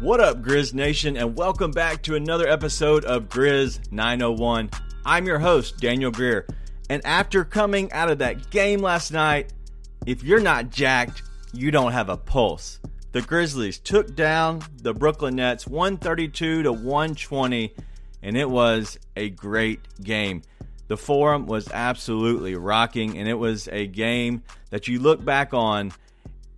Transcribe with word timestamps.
What 0.00 0.18
up, 0.18 0.40
Grizz 0.40 0.72
Nation, 0.72 1.18
and 1.18 1.36
welcome 1.36 1.72
back 1.72 2.00
to 2.04 2.14
another 2.14 2.48
episode 2.48 3.04
of 3.04 3.28
Grizz 3.28 3.92
901. 3.92 4.70
I'm 5.04 5.26
your 5.26 5.38
host, 5.38 5.78
Daniel 5.78 6.10
Greer. 6.10 6.46
And 6.88 7.04
after 7.04 7.44
coming 7.44 7.92
out 7.92 8.10
of 8.10 8.16
that 8.20 8.48
game 8.48 8.80
last 8.80 9.12
night, 9.12 9.52
if 10.06 10.24
you're 10.24 10.40
not 10.40 10.70
jacked, 10.70 11.22
you 11.52 11.70
don't 11.70 11.92
have 11.92 12.08
a 12.08 12.16
pulse. 12.16 12.80
The 13.12 13.20
Grizzlies 13.20 13.78
took 13.78 14.16
down 14.16 14.62
the 14.80 14.94
Brooklyn 14.94 15.36
Nets 15.36 15.66
132 15.66 16.62
to 16.62 16.72
120, 16.72 17.74
and 18.22 18.38
it 18.38 18.48
was 18.48 18.98
a 19.16 19.28
great 19.28 19.80
game. 20.02 20.40
The 20.88 20.96
forum 20.96 21.44
was 21.44 21.70
absolutely 21.70 22.54
rocking, 22.54 23.18
and 23.18 23.28
it 23.28 23.38
was 23.38 23.68
a 23.68 23.86
game 23.86 24.44
that 24.70 24.88
you 24.88 24.98
look 24.98 25.22
back 25.22 25.52
on 25.52 25.92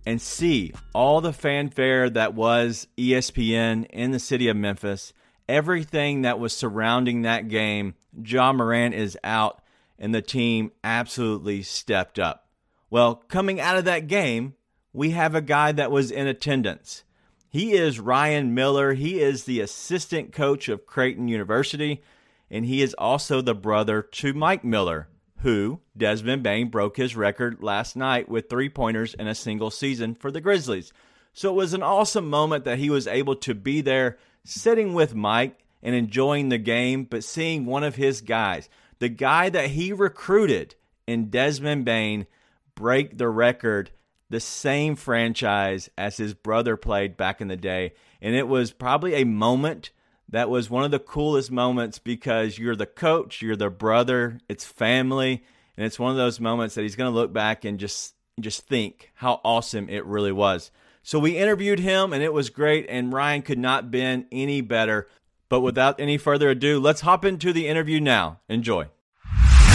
and 0.05 0.21
see 0.21 0.73
all 0.93 1.21
the 1.21 1.33
fanfare 1.33 2.09
that 2.09 2.33
was 2.33 2.87
ESPN 2.97 3.85
in 3.89 4.11
the 4.11 4.19
city 4.19 4.47
of 4.47 4.57
Memphis, 4.57 5.13
everything 5.47 6.21
that 6.23 6.39
was 6.39 6.55
surrounding 6.55 7.21
that 7.21 7.47
game. 7.47 7.95
Ja 8.23 8.53
Morant 8.53 8.93
is 8.93 9.17
out, 9.23 9.61
and 9.97 10.13
the 10.13 10.21
team 10.21 10.71
absolutely 10.83 11.63
stepped 11.63 12.19
up. 12.19 12.47
Well, 12.89 13.15
coming 13.15 13.59
out 13.59 13.77
of 13.77 13.85
that 13.85 14.07
game, 14.07 14.55
we 14.91 15.11
have 15.11 15.33
a 15.33 15.41
guy 15.41 15.71
that 15.71 15.91
was 15.91 16.11
in 16.11 16.27
attendance. 16.27 17.03
He 17.49 17.73
is 17.73 17.99
Ryan 17.99 18.53
Miller. 18.53 18.93
He 18.93 19.19
is 19.21 19.43
the 19.43 19.61
assistant 19.61 20.31
coach 20.31 20.69
of 20.69 20.85
Creighton 20.85 21.27
University, 21.27 22.03
and 22.49 22.65
he 22.65 22.81
is 22.81 22.95
also 22.95 23.41
the 23.41 23.55
brother 23.55 24.01
to 24.01 24.33
Mike 24.33 24.63
Miller, 24.63 25.07
who 25.43 25.81
Desmond 25.95 26.41
Bane 26.41 26.69
broke 26.69 26.95
his 26.95 27.17
record 27.17 27.61
last 27.61 27.97
night 27.97 28.29
with 28.29 28.49
three 28.49 28.69
pointers 28.69 29.13
in 29.13 29.27
a 29.27 29.35
single 29.35 29.69
season 29.69 30.15
for 30.15 30.31
the 30.31 30.41
Grizzlies. 30.41 30.93
So 31.33 31.49
it 31.49 31.55
was 31.55 31.73
an 31.73 31.83
awesome 31.83 32.29
moment 32.29 32.63
that 32.63 32.79
he 32.79 32.89
was 32.89 33.07
able 33.07 33.35
to 33.37 33.53
be 33.53 33.81
there 33.81 34.17
sitting 34.45 34.93
with 34.93 35.13
Mike 35.13 35.59
and 35.81 35.93
enjoying 35.93 36.47
the 36.47 36.57
game, 36.57 37.03
but 37.03 37.25
seeing 37.25 37.65
one 37.65 37.83
of 37.83 37.95
his 37.95 38.21
guys, 38.21 38.69
the 38.99 39.09
guy 39.09 39.49
that 39.49 39.71
he 39.71 39.91
recruited 39.91 40.75
in 41.07 41.29
Desmond 41.29 41.83
Bane, 41.83 42.25
break 42.73 43.17
the 43.17 43.27
record, 43.27 43.91
the 44.29 44.39
same 44.39 44.95
franchise 44.95 45.89
as 45.97 46.15
his 46.15 46.33
brother 46.33 46.77
played 46.77 47.17
back 47.17 47.41
in 47.41 47.49
the 47.49 47.57
day. 47.57 47.93
And 48.21 48.33
it 48.33 48.47
was 48.47 48.71
probably 48.71 49.15
a 49.15 49.25
moment 49.25 49.91
that 50.33 50.49
was 50.49 50.67
one 50.67 50.83
of 50.83 50.89
the 50.89 50.97
coolest 50.97 51.51
moments 51.51 51.99
because 51.99 52.57
you're 52.57 52.75
the 52.75 52.87
coach, 52.87 53.43
you're 53.43 53.55
the 53.55 53.69
brother, 53.69 54.39
it's 54.49 54.65
family, 54.65 55.43
and 55.77 55.85
it's 55.85 55.99
one 55.99 56.09
of 56.09 56.17
those 56.17 56.39
moments 56.39 56.73
that 56.73 56.81
he's 56.81 56.95
going 56.95 57.11
to 57.11 57.15
look 57.15 57.31
back 57.31 57.65
and 57.65 57.79
just 57.79 58.15
just 58.39 58.65
think 58.65 59.11
how 59.13 59.39
awesome 59.45 59.87
it 59.89 60.03
really 60.05 60.31
was. 60.31 60.71
So 61.03 61.19
we 61.19 61.37
interviewed 61.37 61.77
him 61.77 62.13
and 62.13 62.23
it 62.23 62.33
was 62.33 62.49
great 62.49 62.87
and 62.89 63.13
Ryan 63.13 63.43
could 63.43 63.59
not 63.59 63.91
been 63.91 64.25
any 64.31 64.61
better. 64.61 65.07
But 65.49 65.59
without 65.59 65.99
any 65.99 66.17
further 66.17 66.49
ado, 66.49 66.79
let's 66.79 67.01
hop 67.01 67.23
into 67.25 67.53
the 67.53 67.67
interview 67.67 67.99
now. 67.99 68.39
Enjoy. 68.49 68.87
All 69.35 69.69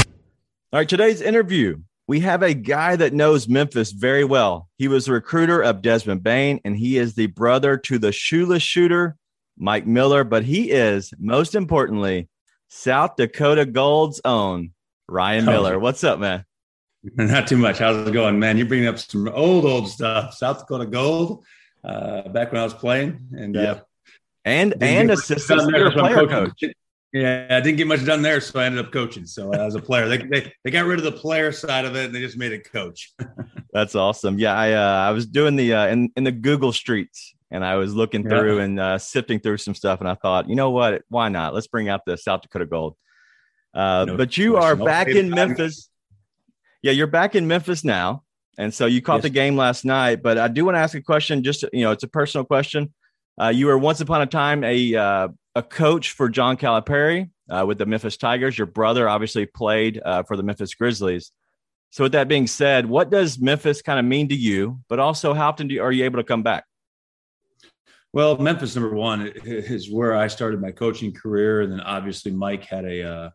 right, 0.72 0.89
today's 0.89 1.20
interview, 1.20 1.83
we 2.09 2.19
have 2.20 2.43
a 2.43 2.53
guy 2.53 2.97
that 2.97 3.12
knows 3.12 3.47
Memphis 3.47 3.93
very 3.93 4.25
well. 4.25 4.69
He 4.77 4.88
was 4.88 5.06
a 5.06 5.12
recruiter 5.12 5.62
of 5.62 5.83
Desmond 5.83 6.25
Bane 6.25 6.60
and 6.65 6.77
he 6.77 6.99
is 6.99 7.15
the 7.15 7.28
brother 7.28 7.77
to 7.77 8.00
the 8.00 8.10
shoeless 8.10 8.65
shooter 8.65 9.16
Mike 9.59 9.87
Miller, 9.87 10.25
but 10.25 10.45
he 10.45 10.71
is 10.71 11.13
most 11.19 11.55
importantly 11.55 12.29
South 12.69 13.17
Dakota 13.17 13.67
Gold's 13.67 14.21
own 14.25 14.73
Ryan 15.09 15.45
Miller. 15.45 15.79
What's 15.79 16.05
up, 16.05 16.19
man? 16.19 16.45
Not 17.17 17.47
too 17.47 17.57
much. 17.57 17.79
How's 17.79 18.07
it 18.07 18.13
going, 18.13 18.39
man? 18.39 18.57
You're 18.57 18.67
bringing 18.67 18.89
up 18.89 18.99
some 18.99 19.29
old, 19.29 19.65
old 19.65 19.89
stuff. 19.89 20.35
South 20.35 20.61
Dakota 20.61 20.87
Gold, 20.87 21.45
uh, 21.85 22.29
back 22.29 22.53
when 22.53 22.61
I 22.61 22.65
was 22.65 22.75
playing, 22.75 23.19
and 23.33 23.55
yep. 23.55 23.79
uh, 23.79 24.11
and 24.45 24.75
and 24.83 25.11
assistant 25.11 25.73
player 25.95 26.27
coach. 26.27 26.65
Yeah, 27.13 27.47
I 27.51 27.61
didn't 27.61 27.79
get 27.79 27.87
much 27.87 28.05
done 28.05 28.21
there, 28.21 28.41
so 28.41 28.61
I 28.61 28.67
ended 28.67 28.85
up 28.85 28.93
coaching. 28.93 29.25
So 29.25 29.51
as 29.55 29.75
a 29.75 29.81
player, 29.81 30.09
they, 30.09 30.19
they 30.19 30.53
they 30.63 30.71
got 30.71 30.85
rid 30.85 30.99
of 30.99 31.05
the 31.05 31.13
player 31.13 31.53
side 31.53 31.87
of 31.87 31.97
it, 31.97 32.07
and 32.07 32.15
they 32.15 32.21
just 32.21 32.37
made 32.37 32.53
it 32.53 32.71
coach. 32.71 33.15
That's 33.73 33.95
awesome. 33.95 34.39
Yeah, 34.39 34.55
I 34.55 34.73
uh, 34.73 35.09
I 35.09 35.11
was 35.13 35.27
doing 35.27 35.57
the 35.57 35.73
uh, 35.73 35.87
in 35.87 36.13
in 36.17 36.25
the 36.25 36.33
Google 36.33 36.73
streets 36.73 37.35
and 37.50 37.64
I 37.64 37.76
was 37.76 37.94
looking 37.94 38.22
yeah. 38.22 38.28
through 38.28 38.59
and 38.60 38.81
uh, 38.81 38.98
sifting 38.98 39.41
through 39.41 39.59
some 39.59 39.75
stuff, 39.75 40.00
and 40.00 40.09
I 40.09 40.14
thought, 40.14 40.48
you 40.48 40.56
know 40.56 40.70
what? 40.70 41.03
Why 41.09 41.28
not? 41.28 41.54
Let's 41.54 41.66
bring 41.66 41.88
out 41.88 42.04
the 42.04 42.16
South 42.16 42.42
Dakota 42.42 42.66
Gold. 42.66 42.97
Uh, 43.75 44.06
no, 44.06 44.16
but 44.16 44.36
you 44.36 44.56
are 44.56 44.76
back 44.76 45.09
in 45.09 45.31
Memphis. 45.31 45.91
Yeah, 46.82 46.92
you're 46.92 47.06
back 47.06 47.34
in 47.34 47.47
Memphis 47.47 47.84
now, 47.84 48.22
and 48.56 48.72
so 48.72 48.86
you 48.86 49.03
caught 49.03 49.16
yes. 49.16 49.22
the 49.25 49.31
game 49.31 49.56
last 49.56 49.84
night. 49.84 50.22
But 50.22 50.38
I 50.38 50.48
do 50.48 50.64
want 50.64 50.76
to 50.76 50.81
ask 50.81 50.94
a 50.94 51.03
question. 51.03 51.42
Just 51.42 51.64
you 51.72 51.82
know, 51.82 51.91
it's 51.91 52.04
a 52.04 52.09
personal 52.09 52.44
question. 52.44 52.92
Uh, 53.41 53.48
you 53.48 53.66
were 53.66 53.78
once 53.78 54.00
upon 54.00 54.22
a 54.22 54.26
time 54.26 54.65
a 54.65 54.94
uh, 54.94 55.28
a 55.54 55.62
coach 55.62 56.12
for 56.12 56.28
John 56.28 56.56
Calipari 56.56 57.30
uh, 57.50 57.65
with 57.66 57.78
the 57.78 57.86
Memphis 57.86 58.16
Tigers. 58.16 58.56
Your 58.56 58.66
brother 58.66 59.09
obviously 59.09 59.47
played 59.47 60.00
uh, 60.04 60.22
for 60.22 60.36
the 60.36 60.42
Memphis 60.42 60.75
Grizzlies. 60.75 61.32
So, 61.91 62.04
with 62.04 62.12
that 62.12 62.28
being 62.28 62.47
said, 62.47 62.86
what 62.86 63.10
does 63.10 63.38
Memphis 63.38 63.82
kind 63.82 63.98
of 63.98 64.04
mean 64.04 64.28
to 64.28 64.34
you? 64.34 64.80
But 64.88 64.98
also, 64.98 65.34
how 65.34 65.48
often 65.48 65.69
do, 65.69 65.80
are 65.80 65.92
you 65.92 66.04
able 66.04 66.19
to 66.19 66.25
come 66.25 66.42
back? 66.42 66.65
Well, 68.19 68.37
Memphis 68.37 68.75
number 68.75 68.97
one 68.97 69.33
is 69.45 69.89
where 69.89 70.12
I 70.12 70.27
started 70.27 70.61
my 70.61 70.73
coaching 70.73 71.12
career, 71.12 71.61
and 71.61 71.71
then 71.71 71.79
obviously 71.79 72.33
Mike 72.33 72.65
had 72.65 72.84
a 72.84 73.09
uh, 73.09 73.31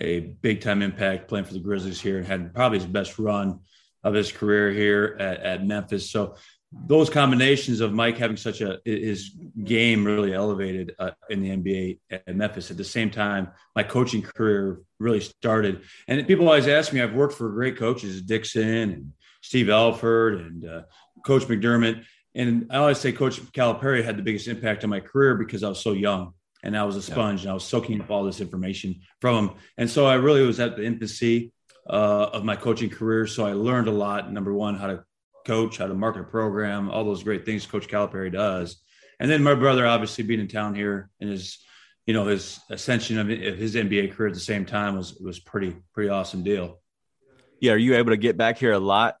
a 0.00 0.20
big 0.20 0.62
time 0.62 0.80
impact 0.80 1.28
playing 1.28 1.44
for 1.44 1.52
the 1.52 1.60
Grizzlies 1.60 2.00
here, 2.00 2.16
and 2.16 2.26
had 2.26 2.54
probably 2.54 2.78
his 2.78 2.86
best 2.86 3.18
run 3.18 3.60
of 4.02 4.14
his 4.14 4.32
career 4.32 4.72
here 4.72 5.18
at, 5.20 5.40
at 5.40 5.66
Memphis. 5.66 6.10
So 6.10 6.36
those 6.72 7.10
combinations 7.10 7.82
of 7.82 7.92
Mike 7.92 8.16
having 8.16 8.38
such 8.38 8.62
a 8.62 8.80
his 8.86 9.36
game 9.62 10.06
really 10.06 10.32
elevated 10.32 10.94
uh, 10.98 11.10
in 11.28 11.42
the 11.42 11.50
NBA 11.50 11.98
at 12.26 12.34
Memphis. 12.34 12.70
At 12.70 12.78
the 12.78 12.82
same 12.82 13.10
time, 13.10 13.50
my 13.76 13.82
coaching 13.82 14.22
career 14.22 14.80
really 14.98 15.20
started. 15.20 15.82
And 16.08 16.26
people 16.26 16.48
always 16.48 16.66
ask 16.66 16.94
me, 16.94 17.02
I've 17.02 17.12
worked 17.12 17.34
for 17.34 17.50
great 17.50 17.76
coaches, 17.76 18.22
Dixon 18.22 18.68
and 18.68 19.12
Steve 19.42 19.68
Alford 19.68 20.40
and 20.40 20.66
uh, 20.66 20.82
Coach 21.26 21.42
McDermott. 21.42 22.04
And 22.34 22.66
I 22.70 22.78
always 22.78 22.98
say 22.98 23.12
Coach 23.12 23.40
Calipari 23.52 24.04
had 24.04 24.16
the 24.16 24.22
biggest 24.22 24.48
impact 24.48 24.82
on 24.84 24.90
my 24.90 25.00
career 25.00 25.36
because 25.36 25.62
I 25.62 25.68
was 25.68 25.80
so 25.80 25.92
young 25.92 26.34
and 26.64 26.76
I 26.76 26.84
was 26.84 26.96
a 26.96 27.02
sponge 27.02 27.40
yeah. 27.40 27.44
and 27.44 27.50
I 27.52 27.54
was 27.54 27.64
soaking 27.64 28.00
up 28.00 28.10
all 28.10 28.24
this 28.24 28.40
information 28.40 29.00
from 29.20 29.36
him. 29.36 29.56
And 29.78 29.88
so 29.88 30.06
I 30.06 30.14
really 30.14 30.42
was 30.42 30.58
at 30.58 30.76
the 30.76 30.84
infancy 30.84 31.52
uh, 31.88 32.30
of 32.32 32.44
my 32.44 32.56
coaching 32.56 32.90
career. 32.90 33.26
So 33.26 33.46
I 33.46 33.52
learned 33.52 33.86
a 33.86 33.92
lot. 33.92 34.32
Number 34.32 34.52
one, 34.52 34.76
how 34.76 34.88
to 34.88 35.04
coach, 35.46 35.78
how 35.78 35.86
to 35.86 35.94
market 35.94 36.22
a 36.22 36.24
program, 36.24 36.90
all 36.90 37.04
those 37.04 37.22
great 37.22 37.44
things 37.44 37.66
Coach 37.66 37.86
Calipari 37.86 38.32
does. 38.32 38.78
And 39.20 39.30
then 39.30 39.42
my 39.42 39.54
brother, 39.54 39.86
obviously 39.86 40.24
being 40.24 40.40
in 40.40 40.48
town 40.48 40.74
here 40.74 41.10
and 41.20 41.30
his, 41.30 41.58
you 42.06 42.14
know, 42.14 42.26
his 42.26 42.58
ascension 42.70 43.18
of 43.18 43.28
his 43.28 43.74
NBA 43.76 44.12
career 44.12 44.28
at 44.28 44.34
the 44.34 44.40
same 44.40 44.66
time 44.66 44.96
was 44.96 45.14
was 45.14 45.38
pretty 45.38 45.76
pretty 45.94 46.10
awesome 46.10 46.42
deal. 46.42 46.80
Yeah, 47.60 47.72
are 47.72 47.78
you 47.78 47.94
able 47.94 48.10
to 48.10 48.16
get 48.16 48.36
back 48.36 48.58
here 48.58 48.72
a 48.72 48.78
lot 48.78 49.16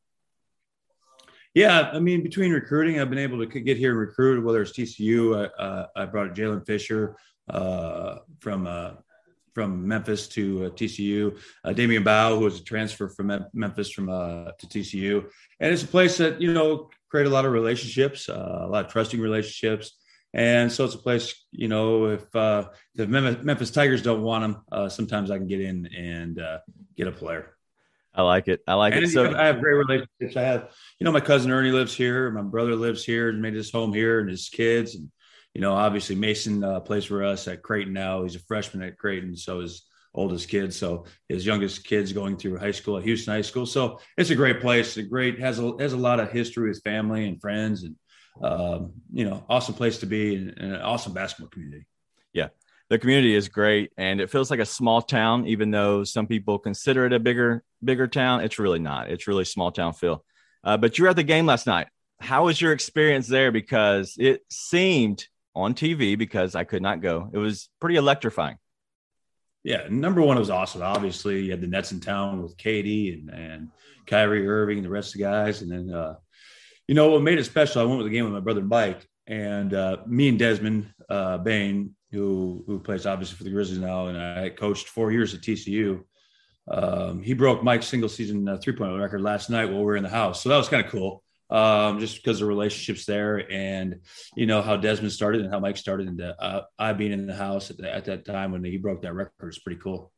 yeah, 1.54 1.90
I 1.92 2.00
mean, 2.00 2.22
between 2.22 2.52
recruiting, 2.52 2.98
I've 2.98 3.10
been 3.10 3.18
able 3.18 3.38
to 3.38 3.60
get 3.60 3.76
here 3.76 3.90
and 3.90 3.98
recruit. 3.98 4.44
Whether 4.44 4.62
it's 4.62 4.72
TCU, 4.72 5.50
I, 5.58 5.62
uh, 5.62 5.86
I 5.94 6.04
brought 6.04 6.34
Jaylen 6.34 6.66
Fisher 6.66 7.16
uh, 7.48 8.16
from 8.40 8.66
uh, 8.66 8.92
from 9.54 9.86
Memphis 9.86 10.26
to 10.28 10.64
uh, 10.64 10.70
TCU. 10.70 11.38
Uh, 11.62 11.72
Damian 11.72 12.02
Bow, 12.02 12.36
who 12.36 12.44
was 12.44 12.58
a 12.58 12.64
transfer 12.64 13.08
from 13.08 13.46
Memphis 13.52 13.90
from 13.90 14.08
uh, 14.08 14.50
to 14.58 14.66
TCU, 14.66 15.26
and 15.60 15.72
it's 15.72 15.84
a 15.84 15.88
place 15.88 16.18
that 16.18 16.40
you 16.40 16.52
know 16.52 16.90
create 17.08 17.28
a 17.28 17.30
lot 17.30 17.44
of 17.44 17.52
relationships, 17.52 18.28
a 18.28 18.66
lot 18.68 18.86
of 18.86 18.90
trusting 18.90 19.20
relationships. 19.20 19.96
And 20.36 20.72
so 20.72 20.84
it's 20.84 20.96
a 20.96 20.98
place, 20.98 21.32
you 21.52 21.68
know, 21.68 22.06
if 22.06 22.34
uh, 22.34 22.70
the 22.96 23.06
Memphis 23.06 23.70
Tigers 23.70 24.02
don't 24.02 24.22
want 24.22 24.42
them, 24.42 24.90
sometimes 24.90 25.30
I 25.30 25.38
can 25.38 25.46
get 25.46 25.60
in 25.60 25.86
and 25.94 26.40
get 26.96 27.06
a 27.06 27.12
player. 27.12 27.53
I 28.14 28.22
like 28.22 28.48
it. 28.48 28.60
I 28.68 28.74
like 28.74 28.94
and 28.94 29.04
it. 29.04 29.10
So 29.10 29.34
I 29.36 29.46
have 29.46 29.60
great 29.60 29.74
relationships. 29.74 30.36
I 30.36 30.42
have, 30.42 30.72
you 31.00 31.04
know, 31.04 31.10
my 31.10 31.20
cousin 31.20 31.50
Ernie 31.50 31.72
lives 31.72 31.94
here. 31.94 32.30
My 32.30 32.42
brother 32.42 32.76
lives 32.76 33.04
here 33.04 33.28
and 33.28 33.42
made 33.42 33.54
his 33.54 33.72
home 33.72 33.92
here 33.92 34.20
and 34.20 34.30
his 34.30 34.48
kids. 34.48 34.94
And, 34.94 35.10
you 35.52 35.60
know, 35.60 35.72
obviously 35.72 36.14
Mason 36.14 36.62
uh, 36.62 36.80
plays 36.80 37.04
for 37.04 37.24
us 37.24 37.48
at 37.48 37.62
Creighton 37.62 37.92
now. 37.92 38.22
He's 38.22 38.36
a 38.36 38.40
freshman 38.40 38.84
at 38.84 38.98
Creighton. 38.98 39.36
So 39.36 39.60
his 39.60 39.84
oldest 40.14 40.48
kid. 40.48 40.72
So 40.72 41.06
his 41.28 41.44
youngest 41.44 41.84
kid's 41.84 42.12
going 42.12 42.36
through 42.36 42.58
high 42.58 42.70
school 42.70 42.98
at 42.98 43.02
Houston 43.02 43.34
High 43.34 43.42
School. 43.42 43.66
So 43.66 43.98
it's 44.16 44.30
a 44.30 44.36
great 44.36 44.60
place. 44.60 44.96
It's 44.96 44.98
A 44.98 45.02
great, 45.10 45.40
has 45.40 45.58
a, 45.58 45.72
has 45.80 45.92
a 45.92 45.96
lot 45.96 46.20
of 46.20 46.30
history 46.30 46.68
with 46.68 46.82
family 46.84 47.26
and 47.26 47.40
friends 47.40 47.82
and, 47.82 47.96
um, 48.42 48.92
you 49.12 49.28
know, 49.28 49.44
awesome 49.48 49.74
place 49.74 49.98
to 49.98 50.06
be 50.06 50.36
and, 50.36 50.54
and 50.56 50.72
an 50.74 50.80
awesome 50.82 51.14
basketball 51.14 51.48
community. 51.48 51.86
Yeah. 52.32 52.48
The 52.94 53.00
community 53.00 53.34
is 53.34 53.48
great 53.48 53.90
and 53.96 54.20
it 54.20 54.30
feels 54.30 54.52
like 54.52 54.60
a 54.60 54.64
small 54.64 55.02
town 55.02 55.48
even 55.48 55.72
though 55.72 56.04
some 56.04 56.28
people 56.28 56.60
consider 56.60 57.04
it 57.06 57.12
a 57.12 57.18
bigger 57.18 57.64
bigger 57.82 58.06
town 58.06 58.42
it's 58.42 58.60
really 58.60 58.78
not. 58.78 59.10
It's 59.10 59.26
really 59.26 59.44
small 59.44 59.72
town 59.72 59.94
feel. 59.94 60.24
Uh, 60.62 60.76
but 60.76 60.96
you 60.96 61.02
were 61.02 61.10
at 61.10 61.16
the 61.16 61.24
game 61.24 61.44
last 61.44 61.66
night. 61.66 61.88
How 62.20 62.44
was 62.44 62.60
your 62.60 62.70
experience 62.70 63.26
there? 63.26 63.50
Because 63.50 64.14
it 64.16 64.42
seemed 64.48 65.26
on 65.56 65.74
tv 65.74 66.16
because 66.16 66.54
i 66.54 66.62
could 66.62 66.82
not 66.82 67.00
go 67.00 67.30
it 67.32 67.38
was 67.38 67.68
pretty 67.80 67.96
electrifying. 67.96 68.58
Yeah 69.64 69.88
number 69.90 70.22
one 70.22 70.36
it 70.36 70.40
was 70.46 70.50
awesome. 70.50 70.82
Obviously 70.82 71.42
you 71.42 71.50
had 71.50 71.62
the 71.62 71.66
nets 71.66 71.90
in 71.90 71.98
town 71.98 72.42
with 72.44 72.56
KD 72.56 73.12
and, 73.12 73.30
and 73.30 73.68
kyrie 74.06 74.46
irving 74.46 74.78
and 74.78 74.86
the 74.86 74.90
rest 74.90 75.16
of 75.16 75.18
the 75.18 75.24
guys. 75.24 75.62
And 75.62 75.72
then 75.72 75.92
uh, 75.92 76.14
you 76.86 76.94
know 76.94 77.10
what 77.10 77.22
made 77.22 77.40
it 77.40 77.44
special 77.44 77.82
i 77.82 77.84
went 77.84 77.98
with 77.98 78.06
the 78.06 78.12
game 78.12 78.22
with 78.22 78.34
my 78.34 78.38
brother 78.38 78.62
mike 78.62 79.04
and 79.26 79.74
uh, 79.74 79.96
me 80.06 80.28
and 80.28 80.38
desmond 80.38 80.94
uh, 81.08 81.38
bane 81.38 81.96
who 82.14 82.64
who 82.66 82.78
plays 82.78 83.06
obviously 83.06 83.36
for 83.36 83.44
the 83.44 83.50
Grizzlies 83.50 83.78
now, 83.80 84.06
and 84.06 84.18
I 84.18 84.48
coached 84.50 84.88
four 84.88 85.12
years 85.12 85.34
at 85.34 85.40
TCU. 85.40 86.02
Um, 86.70 87.22
he 87.22 87.34
broke 87.34 87.62
Mike's 87.62 87.86
single 87.86 88.08
season 88.08 88.48
uh, 88.48 88.56
three 88.56 88.74
point 88.74 88.98
record 88.98 89.20
last 89.20 89.50
night 89.50 89.66
while 89.66 89.80
we 89.80 89.84
were 89.84 89.96
in 89.96 90.02
the 90.02 90.08
house, 90.08 90.42
so 90.42 90.48
that 90.48 90.56
was 90.56 90.68
kind 90.68 90.84
of 90.84 90.90
cool. 90.90 91.22
Um, 91.50 92.00
just 92.00 92.16
because 92.16 92.38
the 92.38 92.46
relationships 92.46 93.04
there, 93.04 93.50
and 93.52 94.00
you 94.34 94.46
know 94.46 94.62
how 94.62 94.76
Desmond 94.76 95.12
started 95.12 95.42
and 95.42 95.52
how 95.52 95.60
Mike 95.60 95.76
started, 95.76 96.08
and 96.08 96.20
uh, 96.22 96.62
I 96.78 96.92
being 96.94 97.12
in 97.12 97.26
the 97.26 97.34
house 97.34 97.70
at, 97.70 97.76
the, 97.76 97.92
at 97.94 98.06
that 98.06 98.24
time 98.24 98.52
when 98.52 98.64
he 98.64 98.78
broke 98.78 99.02
that 99.02 99.12
record 99.12 99.48
is 99.48 99.58
pretty 99.58 99.80
cool. 99.80 100.10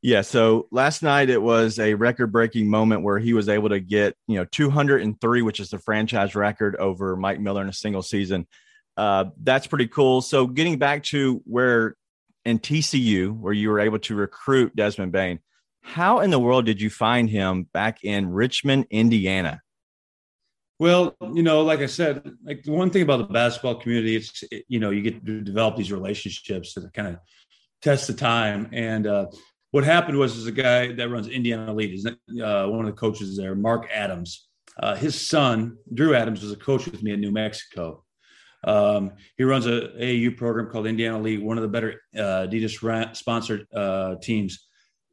Yeah. 0.00 0.20
So 0.22 0.68
last 0.70 1.02
night 1.02 1.28
it 1.28 1.42
was 1.42 1.78
a 1.78 1.94
record 1.94 2.30
breaking 2.30 2.68
moment 2.68 3.02
where 3.02 3.18
he 3.18 3.34
was 3.34 3.48
able 3.48 3.70
to 3.70 3.80
get, 3.80 4.14
you 4.28 4.36
know, 4.36 4.44
203, 4.44 5.42
which 5.42 5.58
is 5.58 5.70
the 5.70 5.78
franchise 5.78 6.36
record 6.36 6.76
over 6.76 7.16
Mike 7.16 7.40
Miller 7.40 7.62
in 7.62 7.68
a 7.68 7.72
single 7.72 8.02
season. 8.02 8.46
Uh, 8.98 9.26
that's 9.44 9.68
pretty 9.68 9.86
cool. 9.86 10.20
So 10.20 10.48
getting 10.48 10.76
back 10.76 11.04
to 11.04 11.40
where 11.44 11.96
in 12.44 12.58
TCU, 12.58 13.32
where 13.32 13.52
you 13.52 13.70
were 13.70 13.78
able 13.78 14.00
to 14.00 14.16
recruit 14.16 14.74
Desmond 14.74 15.12
Bane, 15.12 15.38
how 15.82 16.18
in 16.18 16.30
the 16.30 16.38
world 16.40 16.66
did 16.66 16.80
you 16.80 16.90
find 16.90 17.30
him 17.30 17.68
back 17.72 18.02
in 18.02 18.28
Richmond, 18.28 18.86
Indiana? 18.90 19.62
Well, 20.80 21.14
you 21.32 21.44
know, 21.44 21.62
like 21.62 21.78
I 21.78 21.86
said, 21.86 22.28
like 22.44 22.64
the 22.64 22.72
one 22.72 22.90
thing 22.90 23.02
about 23.02 23.18
the 23.18 23.32
basketball 23.32 23.76
community, 23.76 24.16
it's 24.16 24.42
you 24.66 24.80
know, 24.80 24.90
you 24.90 25.02
get 25.02 25.24
to 25.24 25.42
develop 25.42 25.76
these 25.76 25.92
relationships 25.92 26.74
to 26.74 26.90
kind 26.92 27.08
of 27.08 27.18
test 27.80 28.08
the 28.08 28.14
time. 28.14 28.68
And 28.72 29.06
uh, 29.06 29.26
what 29.70 29.84
happened 29.84 30.18
was, 30.18 30.36
is 30.36 30.46
a 30.48 30.52
guy 30.52 30.92
that 30.92 31.08
runs 31.08 31.28
Indiana 31.28 31.70
Elite, 31.70 32.04
uh, 32.04 32.66
one 32.66 32.80
of 32.80 32.86
the 32.86 32.92
coaches 32.92 33.36
there, 33.36 33.54
Mark 33.54 33.88
Adams. 33.94 34.48
Uh, 34.80 34.96
his 34.96 35.20
son, 35.20 35.76
Drew 35.94 36.16
Adams, 36.16 36.42
was 36.42 36.50
a 36.50 36.56
coach 36.56 36.86
with 36.86 37.02
me 37.02 37.12
in 37.12 37.20
New 37.20 37.32
Mexico, 37.32 38.04
um, 38.64 39.12
he 39.36 39.44
runs 39.44 39.66
a 39.66 39.92
AAU 40.00 40.36
program 40.36 40.70
called 40.70 40.86
Indiana 40.86 41.18
Elite, 41.18 41.42
one 41.42 41.58
of 41.58 41.62
the 41.62 41.68
better 41.68 42.02
uh, 42.16 42.46
Adidas 42.46 43.16
sponsored 43.16 43.66
uh, 43.72 44.16
teams. 44.16 44.66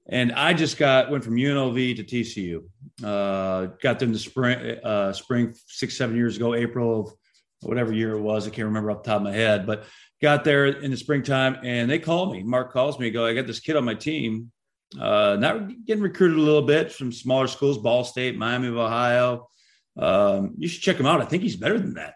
And 0.07 0.31
I 0.33 0.53
just 0.53 0.77
got 0.77 1.09
went 1.09 1.23
from 1.23 1.35
UNLV 1.35 1.95
to 1.95 2.03
TCU. 2.03 2.63
Uh, 3.03 3.73
got 3.81 3.99
them 3.99 4.13
the 4.13 4.19
spring, 4.19 4.79
uh, 4.83 5.13
spring 5.13 5.55
six 5.67 5.97
seven 5.97 6.15
years 6.15 6.37
ago, 6.37 6.53
April 6.53 7.01
of 7.01 7.13
whatever 7.61 7.91
year 7.91 8.13
it 8.13 8.21
was. 8.21 8.47
I 8.47 8.51
can't 8.51 8.67
remember 8.67 8.91
off 8.91 9.03
the 9.03 9.09
top 9.09 9.17
of 9.17 9.23
my 9.23 9.33
head, 9.33 9.65
but 9.65 9.85
got 10.21 10.43
there 10.43 10.67
in 10.67 10.91
the 10.91 10.97
springtime, 10.97 11.57
and 11.63 11.89
they 11.89 11.99
call 11.99 12.31
me. 12.31 12.43
Mark 12.43 12.71
calls 12.71 12.99
me, 12.99 13.09
go, 13.09 13.25
I 13.25 13.33
got 13.33 13.47
this 13.47 13.59
kid 13.59 13.75
on 13.75 13.83
my 13.83 13.95
team, 13.95 14.51
uh, 14.99 15.37
not 15.39 15.85
getting 15.85 16.03
recruited 16.03 16.37
a 16.37 16.41
little 16.41 16.61
bit 16.61 16.91
from 16.91 17.11
smaller 17.11 17.47
schools, 17.47 17.79
Ball 17.79 18.03
State, 18.03 18.37
Miami 18.37 18.67
of 18.67 18.77
Ohio. 18.77 19.49
Um, 19.97 20.53
you 20.57 20.67
should 20.67 20.83
check 20.83 20.97
him 20.97 21.05
out. 21.07 21.21
I 21.21 21.25
think 21.25 21.41
he's 21.41 21.55
better 21.55 21.79
than 21.79 21.95
that 21.95 22.13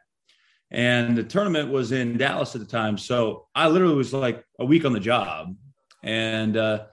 and 0.71 1.17
the 1.17 1.23
tournament 1.23 1.71
was 1.71 1.91
in 1.91 2.17
Dallas 2.17 2.55
at 2.55 2.61
the 2.61 2.67
time. 2.67 2.97
So 2.97 3.47
I 3.55 3.67
literally 3.67 3.95
was 3.95 4.13
like 4.13 4.43
a 4.59 4.65
week 4.65 4.85
on 4.85 4.93
the 4.93 4.99
job, 4.99 5.55
and 6.03 6.55
uh, 6.57 6.85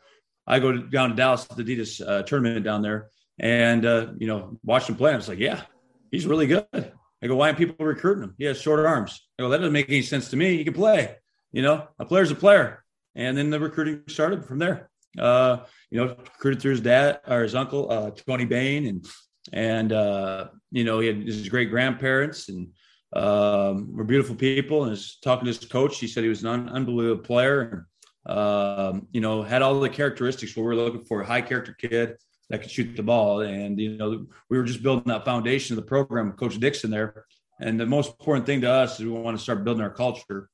I 0.46 0.58
go 0.58 0.76
down 0.76 1.10
to 1.10 1.16
Dallas 1.16 1.44
the 1.44 1.62
Adidas 1.62 2.06
uh, 2.06 2.22
tournament 2.22 2.64
down 2.64 2.82
there, 2.82 3.10
and 3.38 3.84
uh, 3.84 4.08
you 4.18 4.26
know, 4.26 4.58
watch 4.62 4.88
him 4.88 4.96
play. 4.96 5.12
I 5.12 5.16
was 5.16 5.28
like, 5.28 5.38
yeah, 5.38 5.62
he's 6.10 6.26
really 6.26 6.46
good. 6.46 6.92
I 7.22 7.28
go, 7.28 7.36
why 7.36 7.46
aren't 7.46 7.58
people 7.58 7.84
recruiting 7.84 8.24
him? 8.24 8.34
He 8.38 8.44
has 8.44 8.60
short 8.60 8.84
arms. 8.84 9.26
I 9.38 9.42
go, 9.42 9.48
that 9.48 9.58
doesn't 9.58 9.72
make 9.72 9.88
any 9.88 10.02
sense 10.02 10.28
to 10.30 10.36
me. 10.36 10.56
He 10.56 10.64
can 10.64 10.74
play. 10.74 11.16
You 11.52 11.62
know, 11.62 11.88
a 11.98 12.04
player's 12.04 12.30
a 12.30 12.34
player. 12.34 12.84
And 13.14 13.36
then 13.36 13.48
the 13.48 13.58
recruiting 13.58 14.02
started 14.08 14.44
from 14.44 14.58
there. 14.58 14.90
Uh, 15.18 15.58
you 15.90 15.98
know, 15.98 16.08
recruited 16.08 16.60
through 16.60 16.72
his 16.72 16.82
dad 16.82 17.20
or 17.26 17.42
his 17.42 17.54
uncle, 17.54 17.90
uh, 17.90 18.10
Tony 18.10 18.44
Bane, 18.44 18.86
and 18.86 19.06
and 19.52 19.92
uh, 19.92 20.48
you 20.70 20.84
know, 20.84 20.98
he 20.98 21.06
had 21.06 21.22
his 21.22 21.48
great 21.48 21.70
grandparents 21.70 22.50
and 22.50 22.68
um, 23.16 23.96
we're 23.96 24.04
beautiful 24.04 24.34
people. 24.34 24.84
And 24.84 24.98
talking 25.22 25.46
to 25.46 25.50
his 25.50 25.64
coach, 25.64 25.98
he 25.98 26.06
said 26.06 26.22
he 26.22 26.28
was 26.28 26.44
an 26.44 26.68
unbelievable 26.68 27.22
player. 27.22 27.86
Um, 28.26 29.06
you 29.12 29.20
know, 29.20 29.42
had 29.42 29.62
all 29.62 29.78
the 29.78 29.88
characteristics 29.88 30.56
we 30.56 30.62
are 30.62 30.74
looking 30.74 31.04
for 31.04 31.20
a 31.22 31.26
high 31.26 31.40
character 31.40 31.76
kid 31.78 32.16
that 32.50 32.62
could 32.62 32.70
shoot 32.70 32.96
the 32.96 33.02
ball. 33.02 33.40
And, 33.40 33.78
you 33.78 33.96
know, 33.96 34.26
we 34.50 34.58
were 34.58 34.64
just 34.64 34.82
building 34.82 35.04
that 35.06 35.24
foundation 35.24 35.76
of 35.78 35.84
the 35.84 35.88
program 35.88 36.32
Coach 36.32 36.58
Dixon 36.58 36.90
there. 36.90 37.24
And 37.60 37.80
the 37.80 37.86
most 37.86 38.10
important 38.10 38.44
thing 38.44 38.60
to 38.60 38.70
us 38.70 38.98
is 38.98 39.06
we 39.06 39.12
want 39.12 39.36
to 39.36 39.42
start 39.42 39.64
building 39.64 39.82
our 39.82 39.90
culture. 39.90 40.50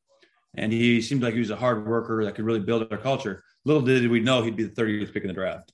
And 0.55 0.73
he 0.73 1.00
seemed 1.00 1.23
like 1.23 1.35
he 1.35 1.41
was 1.41 1.50
a 1.50 1.56
hard 1.56 1.87
worker 1.87 2.25
that 2.25 2.35
could 2.35 2.44
really 2.44 2.61
build 2.61 2.87
our 2.91 2.99
culture. 2.99 3.43
Little 3.64 3.82
did 3.82 4.09
we 4.09 4.20
know 4.20 4.43
he'd 4.43 4.56
be 4.56 4.64
the 4.64 4.82
30th 4.82 5.12
pick 5.12 5.25
in 5.25 5.29
the 5.29 5.35
draft. 5.35 5.72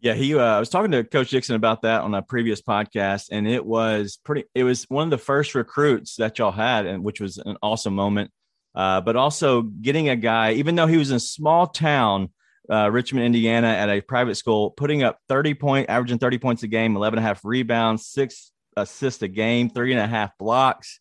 Yeah, 0.00 0.14
he. 0.14 0.34
Uh, 0.34 0.42
I 0.42 0.58
was 0.58 0.70
talking 0.70 0.92
to 0.92 1.04
Coach 1.04 1.30
Dixon 1.30 1.56
about 1.56 1.82
that 1.82 2.00
on 2.00 2.14
a 2.14 2.22
previous 2.22 2.62
podcast, 2.62 3.28
and 3.30 3.46
it 3.46 3.64
was 3.64 4.18
pretty. 4.24 4.44
It 4.54 4.64
was 4.64 4.84
one 4.84 5.04
of 5.04 5.10
the 5.10 5.18
first 5.18 5.54
recruits 5.54 6.16
that 6.16 6.38
y'all 6.38 6.52
had, 6.52 6.86
and 6.86 7.04
which 7.04 7.20
was 7.20 7.36
an 7.36 7.56
awesome 7.62 7.94
moment. 7.94 8.30
Uh, 8.74 9.00
but 9.00 9.16
also 9.16 9.62
getting 9.62 10.08
a 10.08 10.16
guy, 10.16 10.52
even 10.52 10.74
though 10.74 10.86
he 10.86 10.96
was 10.96 11.10
in 11.10 11.16
a 11.16 11.20
small 11.20 11.66
town, 11.66 12.30
uh, 12.70 12.88
Richmond, 12.90 13.26
Indiana, 13.26 13.66
at 13.66 13.90
a 13.90 14.00
private 14.00 14.36
school, 14.36 14.70
putting 14.70 15.02
up 15.02 15.18
30 15.28 15.54
point, 15.54 15.90
averaging 15.90 16.18
30 16.18 16.38
points 16.38 16.62
a 16.62 16.68
game, 16.68 16.96
11 16.96 17.18
and 17.18 17.24
a 17.24 17.28
half 17.28 17.44
rebounds, 17.44 18.06
six 18.06 18.52
assists 18.76 19.22
a 19.22 19.28
game, 19.28 19.68
three 19.68 19.92
and 19.92 20.00
a 20.00 20.06
half 20.06 20.36
blocks. 20.38 21.00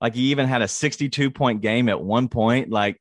Like 0.00 0.14
he 0.14 0.30
even 0.30 0.46
had 0.46 0.62
a 0.62 0.68
62 0.68 1.30
point 1.30 1.60
game 1.60 1.88
at 1.88 2.02
one 2.02 2.28
point. 2.28 2.70
Like 2.70 3.00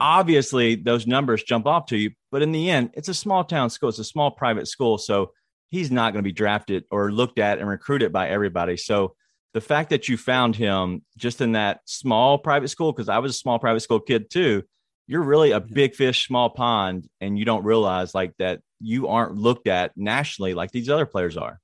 obviously 0.00 0.74
those 0.74 1.06
numbers 1.06 1.42
jump 1.42 1.66
off 1.66 1.86
to 1.86 1.96
you, 1.96 2.10
but 2.30 2.42
in 2.42 2.52
the 2.52 2.70
end, 2.70 2.90
it's 2.94 3.08
a 3.08 3.14
small 3.14 3.44
town 3.44 3.70
school, 3.70 3.88
it's 3.88 3.98
a 3.98 4.04
small 4.04 4.30
private 4.30 4.68
school. 4.68 4.98
So 4.98 5.32
he's 5.70 5.90
not 5.90 6.12
going 6.12 6.22
to 6.22 6.28
be 6.28 6.32
drafted 6.32 6.84
or 6.90 7.12
looked 7.12 7.38
at 7.38 7.58
and 7.58 7.68
recruited 7.68 8.12
by 8.12 8.28
everybody. 8.28 8.76
So 8.76 9.14
the 9.54 9.60
fact 9.60 9.90
that 9.90 10.08
you 10.08 10.16
found 10.16 10.56
him 10.56 11.02
just 11.16 11.40
in 11.40 11.52
that 11.52 11.80
small 11.86 12.38
private 12.38 12.68
school, 12.68 12.92
because 12.92 13.08
I 13.08 13.18
was 13.18 13.30
a 13.30 13.38
small 13.38 13.58
private 13.58 13.80
school 13.80 14.00
kid 14.00 14.30
too, 14.30 14.62
you're 15.06 15.22
really 15.22 15.52
a 15.52 15.60
big 15.60 15.94
fish, 15.94 16.26
small 16.26 16.50
pond, 16.50 17.08
and 17.20 17.38
you 17.38 17.44
don't 17.44 17.64
realize 17.64 18.14
like 18.14 18.32
that 18.38 18.60
you 18.80 19.08
aren't 19.08 19.36
looked 19.36 19.68
at 19.68 19.92
nationally 19.96 20.52
like 20.54 20.72
these 20.72 20.90
other 20.90 21.06
players 21.06 21.36
are. 21.36 21.60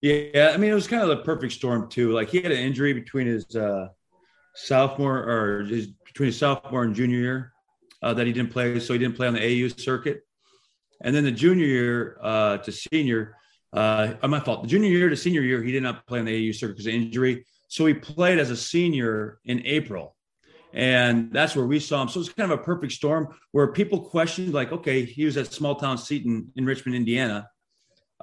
Yeah, 0.00 0.52
I 0.54 0.56
mean 0.56 0.70
it 0.70 0.74
was 0.74 0.86
kind 0.86 1.02
of 1.02 1.08
the 1.08 1.24
perfect 1.24 1.52
storm 1.52 1.88
too. 1.88 2.12
Like 2.12 2.28
he 2.28 2.40
had 2.40 2.52
an 2.52 2.58
injury 2.58 2.92
between 2.92 3.26
his 3.26 3.54
uh, 3.54 3.88
sophomore 4.54 5.18
or 5.18 5.64
his 5.64 5.88
between 6.06 6.28
his 6.28 6.38
sophomore 6.38 6.84
and 6.84 6.94
junior 6.94 7.18
year 7.18 7.52
uh, 8.02 8.14
that 8.14 8.26
he 8.26 8.32
didn't 8.32 8.50
play, 8.50 8.78
so 8.80 8.92
he 8.92 8.98
didn't 8.98 9.16
play 9.16 9.26
on 9.26 9.34
the 9.34 9.64
AU 9.64 9.68
circuit. 9.68 10.22
And 11.00 11.14
then 11.14 11.24
the 11.24 11.32
junior 11.32 11.66
year 11.66 12.18
uh, 12.22 12.58
to 12.58 12.72
senior, 12.72 13.36
uh, 13.72 14.14
my 14.26 14.40
fault. 14.40 14.62
The 14.62 14.68
junior 14.68 14.88
year 14.88 15.08
to 15.08 15.16
senior 15.16 15.42
year, 15.42 15.62
he 15.62 15.72
did 15.72 15.82
not 15.82 16.06
play 16.06 16.18
on 16.18 16.24
the 16.24 16.48
AU 16.48 16.52
circuit 16.52 16.74
because 16.74 16.86
of 16.86 16.94
injury. 16.94 17.46
So 17.68 17.86
he 17.86 17.94
played 17.94 18.38
as 18.38 18.50
a 18.50 18.56
senior 18.56 19.38
in 19.44 19.64
April. 19.66 20.16
And 20.72 21.32
that's 21.32 21.56
where 21.56 21.66
we 21.66 21.80
saw 21.80 22.02
him. 22.02 22.08
So 22.08 22.20
it's 22.20 22.28
kind 22.28 22.50
of 22.52 22.58
a 22.58 22.62
perfect 22.62 22.92
storm 22.92 23.28
where 23.52 23.72
people 23.72 24.00
questioned, 24.00 24.52
like, 24.52 24.70
okay, 24.72 25.04
he 25.04 25.24
was 25.24 25.36
at 25.36 25.52
small 25.52 25.76
town 25.76 25.96
Seton 25.98 26.52
in 26.56 26.66
Richmond, 26.66 26.96
Indiana. 26.96 27.48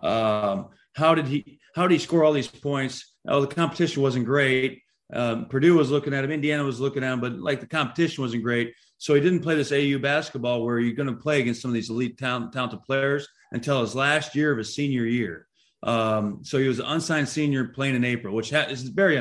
Um, 0.02 0.70
how 0.94 1.16
did 1.16 1.28
he 1.28 1.60
how 1.74 1.88
did 1.88 1.92
he 1.94 2.00
score 2.00 2.24
all 2.24 2.34
these 2.34 2.48
points? 2.48 3.16
Oh, 3.28 3.42
the 3.42 3.48
competition 3.48 4.02
wasn't 4.02 4.26
great. 4.26 4.82
Um, 5.14 5.48
Purdue 5.48 5.76
was 5.76 5.92
looking 5.92 6.14
at 6.14 6.24
him, 6.24 6.32
Indiana 6.32 6.64
was 6.64 6.80
looking 6.80 7.04
at 7.04 7.14
him, 7.14 7.20
but 7.20 7.34
like 7.34 7.60
the 7.60 7.68
competition 7.68 8.24
wasn't 8.24 8.44
great. 8.44 8.74
So 8.98 9.14
he 9.14 9.22
didn't 9.22 9.42
play 9.42 9.56
this 9.56 9.72
AU 9.72 10.00
basketball 10.00 10.64
where 10.64 10.80
you're 10.80 10.96
going 10.96 11.10
to 11.10 11.22
play 11.22 11.42
against 11.42 11.62
some 11.62 11.70
of 11.70 11.76
these 11.76 11.90
elite 11.90 12.18
talent, 12.18 12.54
talented 12.54 12.84
players 12.84 13.28
until 13.52 13.82
his 13.82 13.96
last 13.96 14.36
year 14.36 14.52
of 14.52 14.58
his 14.58 14.74
senior 14.74 15.06
year. 15.06 15.48
Um, 15.84 16.40
so 16.44 16.58
he 16.58 16.68
was 16.68 16.80
an 16.80 16.86
unsigned 16.86 17.30
senior 17.30 17.66
playing 17.66 17.96
in 17.96 18.04
April, 18.04 18.34
which 18.34 18.50
ha- 18.50 18.68
is 18.70 18.84
very 18.84 19.18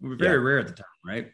very 0.00 0.38
yeah. 0.38 0.44
rare 0.44 0.58
at 0.58 0.66
the 0.66 0.72
time, 0.72 0.86
right? 1.04 1.30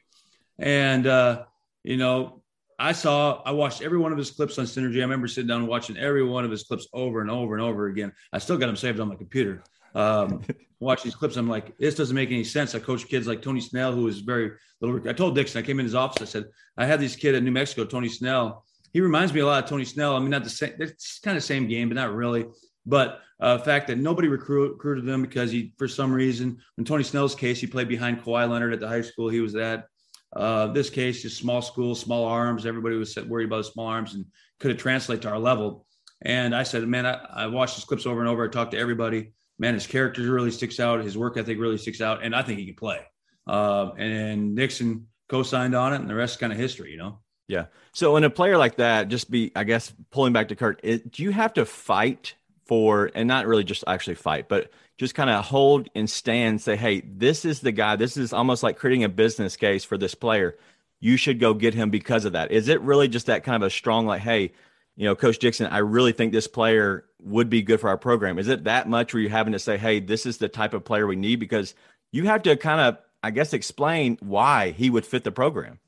And 0.58 1.06
uh, 1.06 1.44
you 1.84 1.96
know, 1.96 2.42
I 2.78 2.92
saw, 2.92 3.40
I 3.44 3.52
watched 3.52 3.82
every 3.82 3.98
one 3.98 4.12
of 4.12 4.18
his 4.18 4.30
clips 4.30 4.58
on 4.58 4.64
Synergy. 4.64 4.98
I 4.98 5.02
remember 5.02 5.28
sitting 5.28 5.48
down 5.48 5.60
and 5.60 5.68
watching 5.68 5.96
every 5.96 6.24
one 6.24 6.44
of 6.44 6.50
his 6.50 6.64
clips 6.64 6.88
over 6.92 7.20
and 7.20 7.30
over 7.30 7.54
and 7.54 7.62
over 7.62 7.86
again. 7.86 8.12
I 8.32 8.38
still 8.38 8.58
got 8.58 8.66
them 8.66 8.76
saved 8.76 9.00
on 9.00 9.08
my 9.08 9.14
computer. 9.14 9.62
Um, 9.94 10.42
watch 10.80 11.02
these 11.02 11.14
clips. 11.14 11.36
I'm 11.36 11.48
like, 11.48 11.76
this 11.78 11.94
doesn't 11.94 12.14
make 12.14 12.30
any 12.30 12.44
sense. 12.44 12.74
I 12.74 12.78
coach 12.78 13.06
kids 13.08 13.26
like 13.26 13.42
Tony 13.42 13.60
Snell, 13.60 13.92
who 13.92 14.06
is 14.08 14.20
very 14.20 14.52
little. 14.80 15.08
I 15.08 15.12
told 15.12 15.34
Dixon, 15.34 15.62
I 15.62 15.66
came 15.66 15.78
in 15.78 15.86
his 15.86 15.94
office. 15.94 16.22
I 16.22 16.24
said, 16.24 16.44
I 16.76 16.86
had 16.86 17.00
this 17.00 17.16
kid 17.16 17.34
in 17.34 17.44
New 17.44 17.52
Mexico, 17.52 17.84
Tony 17.84 18.08
Snell. 18.08 18.64
He 18.92 19.00
reminds 19.00 19.32
me 19.32 19.40
a 19.40 19.46
lot 19.46 19.62
of 19.64 19.68
Tony 19.68 19.84
Snell. 19.84 20.14
I 20.14 20.20
mean, 20.20 20.30
not 20.30 20.44
the 20.44 20.50
same. 20.50 20.74
It's 20.78 21.18
kind 21.18 21.36
of 21.36 21.42
same 21.42 21.66
game, 21.66 21.88
but 21.88 21.96
not 21.96 22.14
really. 22.14 22.46
But 22.86 23.20
uh, 23.40 23.58
fact 23.58 23.88
that 23.88 23.98
nobody 23.98 24.28
recruit, 24.28 24.72
recruited 24.72 25.08
him 25.08 25.22
because 25.22 25.50
he, 25.50 25.74
for 25.78 25.88
some 25.88 26.12
reason, 26.12 26.58
in 26.78 26.84
Tony 26.84 27.02
Snell's 27.02 27.34
case, 27.34 27.60
he 27.60 27.66
played 27.66 27.88
behind 27.88 28.22
Kawhi 28.22 28.48
Leonard 28.48 28.72
at 28.72 28.80
the 28.80 28.88
high 28.88 29.00
school 29.00 29.28
he 29.28 29.40
was 29.40 29.56
at. 29.56 29.86
Uh, 30.34 30.68
this 30.68 30.90
case, 30.90 31.22
just 31.22 31.38
small 31.38 31.62
school, 31.62 31.94
small 31.94 32.24
arms. 32.24 32.66
Everybody 32.66 32.96
was 32.96 33.16
worried 33.16 33.46
about 33.46 33.66
small 33.66 33.86
arms 33.86 34.14
and 34.14 34.26
could 34.60 34.70
it 34.70 34.78
translate 34.78 35.22
to 35.22 35.30
our 35.30 35.38
level. 35.38 35.86
And 36.22 36.54
I 36.54 36.62
said, 36.62 36.86
man, 36.88 37.06
I, 37.06 37.14
I 37.32 37.46
watched 37.46 37.76
his 37.76 37.84
clips 37.84 38.06
over 38.06 38.20
and 38.20 38.28
over. 38.28 38.44
I 38.44 38.50
talked 38.50 38.72
to 38.72 38.78
everybody. 38.78 39.32
Man, 39.58 39.74
his 39.74 39.86
character 39.86 40.22
really 40.22 40.50
sticks 40.50 40.80
out. 40.80 41.04
His 41.04 41.16
work 41.16 41.36
ethic 41.36 41.58
really 41.58 41.78
sticks 41.78 42.00
out, 42.00 42.24
and 42.24 42.34
I 42.34 42.42
think 42.42 42.58
he 42.58 42.66
can 42.66 42.74
play. 42.74 43.00
Uh, 43.46 43.90
and 43.96 44.56
Dixon 44.56 45.06
co-signed 45.28 45.74
on 45.74 45.92
it, 45.92 46.00
and 46.00 46.10
the 46.10 46.14
rest 46.14 46.40
kind 46.40 46.52
of 46.52 46.58
history, 46.58 46.90
you 46.90 46.98
know. 46.98 47.20
Yeah. 47.46 47.66
So 47.92 48.16
in 48.16 48.24
a 48.24 48.30
player 48.30 48.56
like 48.56 48.76
that, 48.76 49.08
just 49.08 49.30
be, 49.30 49.52
I 49.54 49.64
guess, 49.64 49.92
pulling 50.10 50.32
back 50.32 50.48
to 50.48 50.56
Kurt, 50.56 50.80
it, 50.82 51.12
do 51.12 51.22
you 51.22 51.30
have 51.30 51.52
to 51.54 51.64
fight 51.64 52.34
for, 52.64 53.10
and 53.14 53.28
not 53.28 53.46
really 53.46 53.64
just 53.64 53.84
actually 53.86 54.14
fight, 54.14 54.48
but 54.48 54.70
just 54.96 55.14
kind 55.14 55.28
of 55.28 55.44
hold 55.44 55.88
and 55.94 56.08
stand, 56.08 56.60
say, 56.62 56.76
hey, 56.76 57.02
this 57.06 57.44
is 57.44 57.60
the 57.60 57.72
guy. 57.72 57.96
This 57.96 58.16
is 58.16 58.32
almost 58.32 58.62
like 58.62 58.78
creating 58.78 59.04
a 59.04 59.08
business 59.08 59.56
case 59.56 59.84
for 59.84 59.98
this 59.98 60.14
player. 60.14 60.56
You 61.00 61.16
should 61.16 61.38
go 61.38 61.52
get 61.52 61.74
him 61.74 61.90
because 61.90 62.24
of 62.24 62.32
that. 62.32 62.50
Is 62.50 62.68
it 62.68 62.80
really 62.80 63.08
just 63.08 63.26
that 63.26 63.44
kind 63.44 63.62
of 63.62 63.66
a 63.66 63.70
strong, 63.70 64.06
like, 64.06 64.22
hey, 64.22 64.52
you 64.96 65.04
know, 65.04 65.16
Coach 65.16 65.38
Dixon, 65.38 65.66
I 65.66 65.78
really 65.78 66.12
think 66.12 66.32
this 66.32 66.46
player 66.46 67.04
would 67.20 67.50
be 67.50 67.62
good 67.62 67.80
for 67.80 67.88
our 67.88 67.98
program. 67.98 68.38
Is 68.38 68.48
it 68.48 68.64
that 68.64 68.88
much 68.88 69.12
where 69.12 69.20
you're 69.20 69.30
having 69.30 69.52
to 69.52 69.58
say, 69.58 69.76
hey, 69.76 70.00
this 70.00 70.26
is 70.26 70.38
the 70.38 70.48
type 70.48 70.74
of 70.74 70.84
player 70.84 71.06
we 71.06 71.16
need? 71.16 71.36
Because 71.40 71.74
you 72.12 72.26
have 72.26 72.42
to 72.42 72.56
kind 72.56 72.80
of, 72.80 72.98
I 73.22 73.30
guess, 73.30 73.52
explain 73.52 74.18
why 74.20 74.70
he 74.70 74.90
would 74.90 75.04
fit 75.04 75.24
the 75.24 75.32
program. 75.32 75.80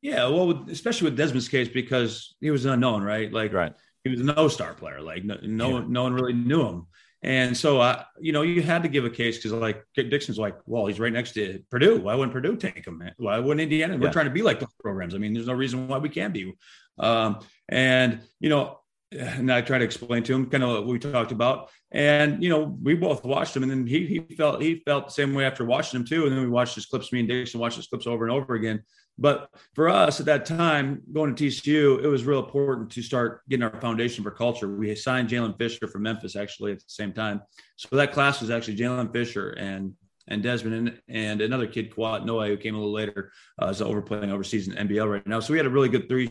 Yeah, 0.00 0.28
well, 0.28 0.64
especially 0.68 1.10
with 1.10 1.16
Desmond's 1.16 1.48
case, 1.48 1.68
because 1.68 2.34
he 2.40 2.50
was 2.50 2.64
unknown, 2.64 3.02
right? 3.02 3.32
Like, 3.32 3.52
right. 3.52 3.74
he 4.04 4.10
was 4.10 4.20
no 4.20 4.48
star 4.48 4.74
player. 4.74 5.00
Like, 5.00 5.24
no, 5.24 5.36
no, 5.42 5.78
yeah. 5.78 5.84
no 5.86 6.02
one 6.04 6.14
really 6.14 6.32
knew 6.32 6.66
him. 6.66 6.86
And 7.22 7.56
so, 7.56 7.80
uh, 7.80 8.04
you 8.20 8.32
know, 8.32 8.42
you 8.42 8.62
had 8.62 8.84
to 8.84 8.88
give 8.88 9.04
a 9.04 9.10
case 9.10 9.36
because, 9.36 9.52
like, 9.52 9.84
Dixon's 9.94 10.38
like, 10.38 10.56
well, 10.66 10.86
he's 10.86 11.00
right 11.00 11.12
next 11.12 11.32
to 11.32 11.60
Purdue. 11.68 11.98
Why 11.98 12.14
wouldn't 12.14 12.32
Purdue 12.32 12.56
take 12.56 12.86
him? 12.86 13.02
Why 13.16 13.40
wouldn't 13.40 13.60
Indiana? 13.60 13.96
We're 13.96 14.12
trying 14.12 14.26
to 14.26 14.30
be 14.30 14.42
like 14.42 14.60
those 14.60 14.72
programs. 14.78 15.14
I 15.14 15.18
mean, 15.18 15.34
there's 15.34 15.48
no 15.48 15.54
reason 15.54 15.88
why 15.88 15.98
we 15.98 16.08
can't 16.08 16.32
be. 16.32 16.54
Um, 16.98 17.40
and, 17.68 18.20
you 18.38 18.48
know, 18.48 18.78
and 19.10 19.52
I 19.52 19.62
tried 19.62 19.78
to 19.78 19.84
explain 19.84 20.22
to 20.24 20.34
him 20.34 20.50
kind 20.50 20.62
of 20.62 20.70
what 20.70 20.86
we 20.86 20.98
talked 20.98 21.32
about. 21.32 21.70
And, 21.90 22.42
you 22.42 22.50
know, 22.50 22.78
we 22.82 22.94
both 22.94 23.24
watched 23.24 23.56
him 23.56 23.62
and 23.62 23.72
then 23.72 23.86
he, 23.86 24.06
he 24.06 24.34
felt, 24.36 24.60
he 24.60 24.76
felt 24.84 25.06
the 25.06 25.12
same 25.12 25.34
way 25.34 25.46
after 25.46 25.64
watching 25.64 25.98
him 25.98 26.06
too. 26.06 26.26
And 26.26 26.32
then 26.32 26.42
we 26.42 26.48
watched 26.48 26.74
his 26.74 26.86
clips, 26.86 27.12
me 27.12 27.20
and 27.20 27.28
Dixon 27.28 27.60
watched 27.60 27.76
his 27.76 27.86
clips 27.86 28.06
over 28.06 28.26
and 28.26 28.32
over 28.32 28.54
again. 28.54 28.82
But 29.18 29.50
for 29.74 29.88
us 29.88 30.20
at 30.20 30.26
that 30.26 30.46
time, 30.46 31.02
going 31.12 31.34
to 31.34 31.44
TCU, 31.44 32.02
it 32.02 32.06
was 32.06 32.24
real 32.24 32.38
important 32.38 32.90
to 32.92 33.02
start 33.02 33.42
getting 33.48 33.64
our 33.64 33.80
foundation 33.80 34.22
for 34.22 34.30
culture. 34.30 34.68
We 34.68 34.94
signed 34.94 35.28
Jaylen 35.28 35.58
Fisher 35.58 35.88
from 35.88 36.02
Memphis 36.02 36.36
actually 36.36 36.72
at 36.72 36.78
the 36.78 36.84
same 36.86 37.12
time. 37.12 37.42
So 37.76 37.96
that 37.96 38.12
class 38.12 38.40
was 38.40 38.50
actually 38.50 38.76
Jaylen 38.76 39.12
Fisher 39.12 39.50
and 39.50 39.94
and 40.30 40.42
Desmond 40.42 40.74
and, 40.74 41.00
and 41.08 41.40
another 41.40 41.66
kid, 41.66 41.90
Kouat 41.90 42.26
Noi, 42.26 42.48
who 42.48 42.58
came 42.58 42.74
a 42.74 42.78
little 42.78 42.92
later, 42.92 43.32
uh, 43.62 43.68
is 43.68 43.80
overplaying 43.80 44.30
overseas 44.30 44.68
in 44.68 44.74
NBL 44.74 45.10
right 45.10 45.26
now. 45.26 45.40
So 45.40 45.54
we 45.54 45.58
had 45.58 45.64
a 45.64 45.70
really 45.70 45.88
good 45.88 46.06
three 46.06 46.28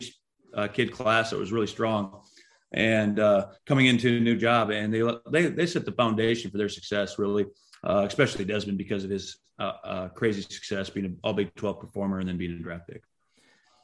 uh, 0.54 0.68
kid 0.68 0.92
class 0.92 1.30
that 1.30 1.38
was 1.38 1.50
really 1.50 1.66
strong 1.66 2.22
and 2.72 3.18
uh, 3.18 3.46
coming 3.66 3.86
into 3.86 4.18
a 4.18 4.20
new 4.20 4.36
job. 4.36 4.70
And 4.70 4.92
they, 4.92 5.02
they, 5.30 5.48
they 5.48 5.66
set 5.66 5.84
the 5.84 5.92
foundation 5.92 6.50
for 6.50 6.58
their 6.58 6.68
success, 6.68 7.18
really, 7.18 7.46
uh, 7.84 8.04
especially 8.06 8.44
Desmond 8.44 8.78
because 8.78 9.04
of 9.04 9.10
his 9.10 9.38
uh, 9.58 9.72
uh, 9.84 10.08
crazy 10.08 10.42
success 10.42 10.90
being 10.90 11.06
an 11.06 11.18
all 11.24 11.32
Big 11.32 11.54
12 11.54 11.80
performer 11.80 12.18
and 12.18 12.28
then 12.28 12.36
being 12.36 12.52
a 12.52 12.58
draft 12.58 12.88
pick. 12.88 13.02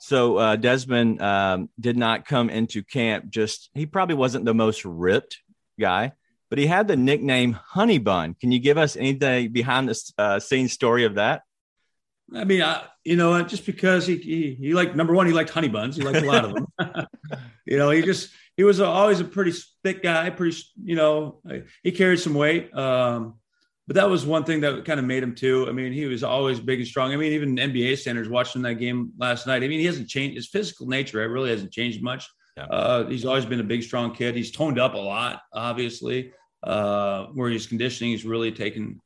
So 0.01 0.37
uh, 0.37 0.57
Desmond 0.57 1.23
um, 1.23 1.71
did 1.81 1.97
not 1.97 2.27
come 2.27 2.51
into 2.51 2.83
camp 2.83 3.31
just, 3.31 3.71
he 3.75 3.87
probably 3.87 4.17
wasn't 4.17 4.45
the 4.45 4.55
most 4.55 4.85
ripped 4.85 5.39
guy, 5.81 6.13
but 6.51 6.59
he 6.59 6.67
had 6.67 6.89
the 6.89 6.97
nickname 6.97 7.55
Honey 7.55 7.99
Bun. 7.99 8.35
Can 8.35 8.53
you 8.53 8.59
give 8.59 8.77
us 8.77 8.97
anything 8.97 9.51
behind 9.51 9.89
the 9.89 10.41
scene 10.41 10.69
story 10.69 11.05
of 11.05 11.15
that? 11.15 11.43
I 12.35 12.45
mean, 12.45 12.63
I, 12.63 12.85
you 13.05 13.17
know, 13.17 13.43
just 13.43 13.67
because 13.67 14.07
he, 14.07 14.17
he, 14.17 14.55
he 14.55 14.75
liked 14.75 14.97
number 14.97 15.15
one, 15.15 15.27
he 15.27 15.33
liked 15.33 15.51
honey 15.51 15.69
buns. 15.69 15.97
He 15.97 16.03
liked 16.03 16.19
a 16.19 16.27
lot 16.27 16.45
of 16.45 16.55
them. 16.55 16.67
you 17.67 17.77
know, 17.77 17.91
he 17.91 18.03
just 18.03 18.31
he 18.57 18.65
was 18.65 18.81
always 18.81 19.21
a 19.21 19.25
pretty 19.25 19.53
thick 19.83 20.03
guy. 20.03 20.31
Pretty, 20.31 20.57
you 20.83 20.97
know, 20.97 21.41
he 21.83 21.93
carried 21.93 22.21
some 22.21 22.35
weight. 22.35 22.75
Um, 22.77 23.35
but 23.87 23.97
that 23.97 24.09
was 24.09 24.25
one 24.25 24.45
thing 24.45 24.61
that 24.63 24.85
kind 24.85 24.99
of 24.99 25.05
made 25.05 25.23
him 25.23 25.35
too. 25.35 25.67
I 25.69 25.73
mean, 25.73 25.93
he 25.93 26.07
was 26.07 26.23
always 26.23 26.59
big 26.59 26.79
and 26.79 26.89
strong. 26.89 27.13
I 27.13 27.17
mean, 27.17 27.33
even 27.33 27.57
NBA 27.57 27.99
standards, 27.99 28.29
watching 28.29 28.63
that 28.63 28.75
game 28.75 29.13
last 29.19 29.47
night. 29.47 29.63
I 29.63 29.69
mean, 29.69 29.81
he 29.81 29.87
hasn't 29.87 30.09
changed 30.09 30.37
his 30.37 30.49
physical 30.49 30.87
nature. 30.87 31.23
It 31.23 31.27
really 31.27 31.51
hasn't 31.51 31.73
changed 31.73 32.03
much. 32.03 32.27
Yeah. 32.57 32.65
Uh, 32.65 33.07
he's 33.09 33.27
always 33.27 33.45
been 33.45 33.61
a 33.61 33.65
big, 33.65 33.83
strong 33.83 34.15
kid. 34.15 34.37
He's 34.37 34.53
toned 34.53 34.79
up 34.79 34.95
a 34.95 34.99
lot, 34.99 35.43
obviously. 35.53 36.33
Uh, 36.63 37.27
where 37.35 37.51
his 37.51 37.67
conditioning 37.67 38.15
is 38.15 38.25
really 38.25 38.51
taken 38.51 38.99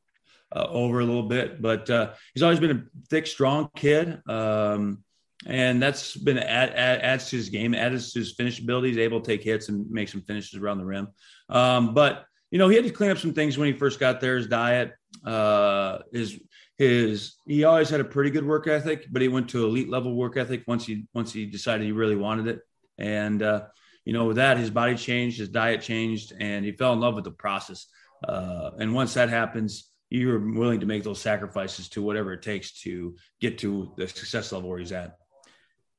uh, 0.55 0.65
over 0.69 1.01
a 1.01 1.05
little 1.05 1.23
bit, 1.23 1.61
but 1.61 1.89
uh, 1.89 2.11
he's 2.33 2.41
always 2.41 2.59
been 2.59 2.71
a 2.71 2.83
thick, 3.09 3.27
strong 3.27 3.69
kid. 3.75 4.21
Um, 4.29 5.03
and 5.45 5.81
that's 5.81 6.15
been 6.17 6.37
add, 6.37 6.71
add, 6.71 7.01
adds 7.01 7.29
to 7.29 7.37
his 7.37 7.49
game, 7.49 7.73
adds 7.73 8.11
to 8.13 8.19
his 8.19 8.33
finish 8.33 8.59
ability. 8.59 8.89
He's 8.89 8.97
able 8.97 9.21
to 9.21 9.25
take 9.25 9.43
hits 9.43 9.69
and 9.69 9.89
make 9.89 10.09
some 10.09 10.21
finishes 10.21 10.59
around 10.59 10.79
the 10.79 10.85
rim. 10.85 11.07
Um, 11.47 11.93
but 11.93 12.25
you 12.51 12.57
know, 12.57 12.67
he 12.67 12.75
had 12.75 12.85
to 12.85 12.91
clean 12.91 13.11
up 13.11 13.19
some 13.19 13.33
things 13.33 13.57
when 13.57 13.71
he 13.71 13.77
first 13.77 13.99
got 13.99 14.19
there. 14.19 14.35
His 14.35 14.47
diet, 14.47 14.93
uh, 15.23 15.99
his 16.11 16.39
his 16.77 17.35
he 17.45 17.63
always 17.63 17.89
had 17.89 17.99
a 17.99 18.05
pretty 18.05 18.31
good 18.31 18.45
work 18.45 18.67
ethic, 18.67 19.05
but 19.11 19.21
he 19.21 19.27
went 19.27 19.49
to 19.49 19.65
elite 19.65 19.89
level 19.89 20.15
work 20.15 20.35
ethic 20.35 20.63
once 20.67 20.85
he 20.85 21.05
once 21.13 21.31
he 21.31 21.45
decided 21.45 21.85
he 21.85 21.91
really 21.91 22.15
wanted 22.15 22.47
it. 22.47 22.61
And 22.97 23.41
uh, 23.43 23.63
you 24.05 24.13
know, 24.13 24.25
with 24.25 24.37
that, 24.37 24.57
his 24.57 24.71
body 24.71 24.95
changed, 24.95 25.37
his 25.37 25.49
diet 25.49 25.81
changed, 25.81 26.33
and 26.39 26.65
he 26.65 26.71
fell 26.71 26.93
in 26.93 26.99
love 26.99 27.15
with 27.15 27.23
the 27.23 27.31
process. 27.31 27.85
Uh, 28.27 28.71
and 28.79 28.93
once 28.93 29.13
that 29.13 29.29
happens, 29.29 29.91
you're 30.09 30.39
willing 30.39 30.79
to 30.79 30.85
make 30.85 31.03
those 31.03 31.21
sacrifices 31.21 31.87
to 31.89 32.01
whatever 32.01 32.33
it 32.33 32.41
takes 32.41 32.81
to 32.81 33.15
get 33.39 33.59
to 33.59 33.93
the 33.97 34.07
success 34.07 34.51
level 34.51 34.69
where 34.69 34.79
he's 34.79 34.91
at. 34.91 35.17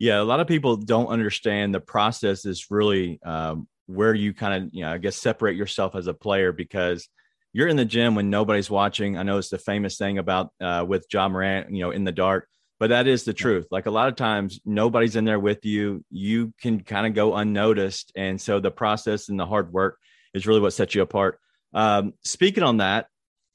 Yeah, 0.01 0.21
a 0.21 0.25
lot 0.25 0.41
of 0.41 0.47
people 0.47 0.77
don't 0.77 1.09
understand 1.09 1.75
the 1.75 1.81
process 1.81 2.47
is 2.47 2.71
really 2.71 3.21
um, 3.23 3.69
where 3.87 4.15
you 4.15 4.33
kind 4.33 4.65
of, 4.65 4.71
you 4.73 4.83
know, 4.83 4.93
I 4.93 4.99
guess 4.99 5.15
separate 5.15 5.57
yourself 5.57 5.95
as 5.95 6.07
a 6.07 6.15
player 6.15 6.53
because 6.53 7.07
you're 7.53 7.69
in 7.69 7.77
the 7.77 7.85
gym 7.85 8.15
when 8.15 8.31
nobody's 8.31 8.71
watching. 8.71 9.19
I 9.19 9.25
know 9.25 9.37
it's 9.37 9.51
the 9.51 9.59
famous 9.59 9.99
thing 9.99 10.17
about 10.17 10.53
uh, 10.59 10.87
with 10.89 11.07
Ja 11.13 11.29
Morant, 11.29 11.71
you 11.71 11.81
know, 11.81 11.91
in 11.91 12.05
the 12.05 12.13
dark, 12.13 12.49
but 12.79 12.89
that 12.89 13.07
is 13.07 13.25
the 13.25 13.35
truth. 13.35 13.67
Like 13.71 13.85
a 13.85 13.91
lot 13.91 14.09
of 14.09 14.17
times, 14.17 14.59
nobody's 14.65 15.17
in 15.17 15.27
there 15.27 15.39
with 15.39 15.67
you. 15.67 16.03
You 16.11 16.55
can 16.63 16.81
kind 16.81 17.07
of 17.07 17.13
go 17.13 17.35
unnoticed, 17.35 18.11
and 18.17 18.41
so 18.41 18.59
the 18.59 18.71
process 18.71 19.29
and 19.29 19.39
the 19.39 19.45
hard 19.47 19.71
work 19.71 19.99
is 20.33 20.47
really 20.47 20.61
what 20.61 20.73
sets 20.73 20.95
you 20.95 21.03
apart. 21.03 21.39
Um, 21.75 22.15
speaking 22.25 22.63
on 22.63 22.79
that, 22.79 23.07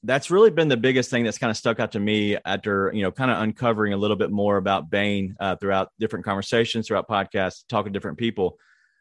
that's 0.06 0.32
really 0.32 0.52
been 0.52 0.68
the 0.68 0.78
biggest 0.78 1.10
thing 1.10 1.24
that's 1.24 1.38
kind 1.38 1.52
of 1.52 1.58
stuck 1.58 1.80
out 1.80 1.92
to 1.94 2.00
me 2.00 2.38
after 2.46 2.92
you 2.94 3.02
know 3.02 3.12
kind 3.12 3.32
of 3.32 3.42
uncovering 3.42 3.94
a 3.94 3.98
little 3.98 4.16
bit 4.16 4.32
more 4.32 4.58
about 4.58 4.90
Bane 4.90 5.36
uh, 5.40 5.56
throughout 5.56 5.92
different 6.00 6.26
conversations, 6.26 6.88
throughout 6.88 7.08
podcasts, 7.08 7.64
talking 7.68 7.92
to 7.92 7.98
different 7.98 8.18
people. 8.18 8.58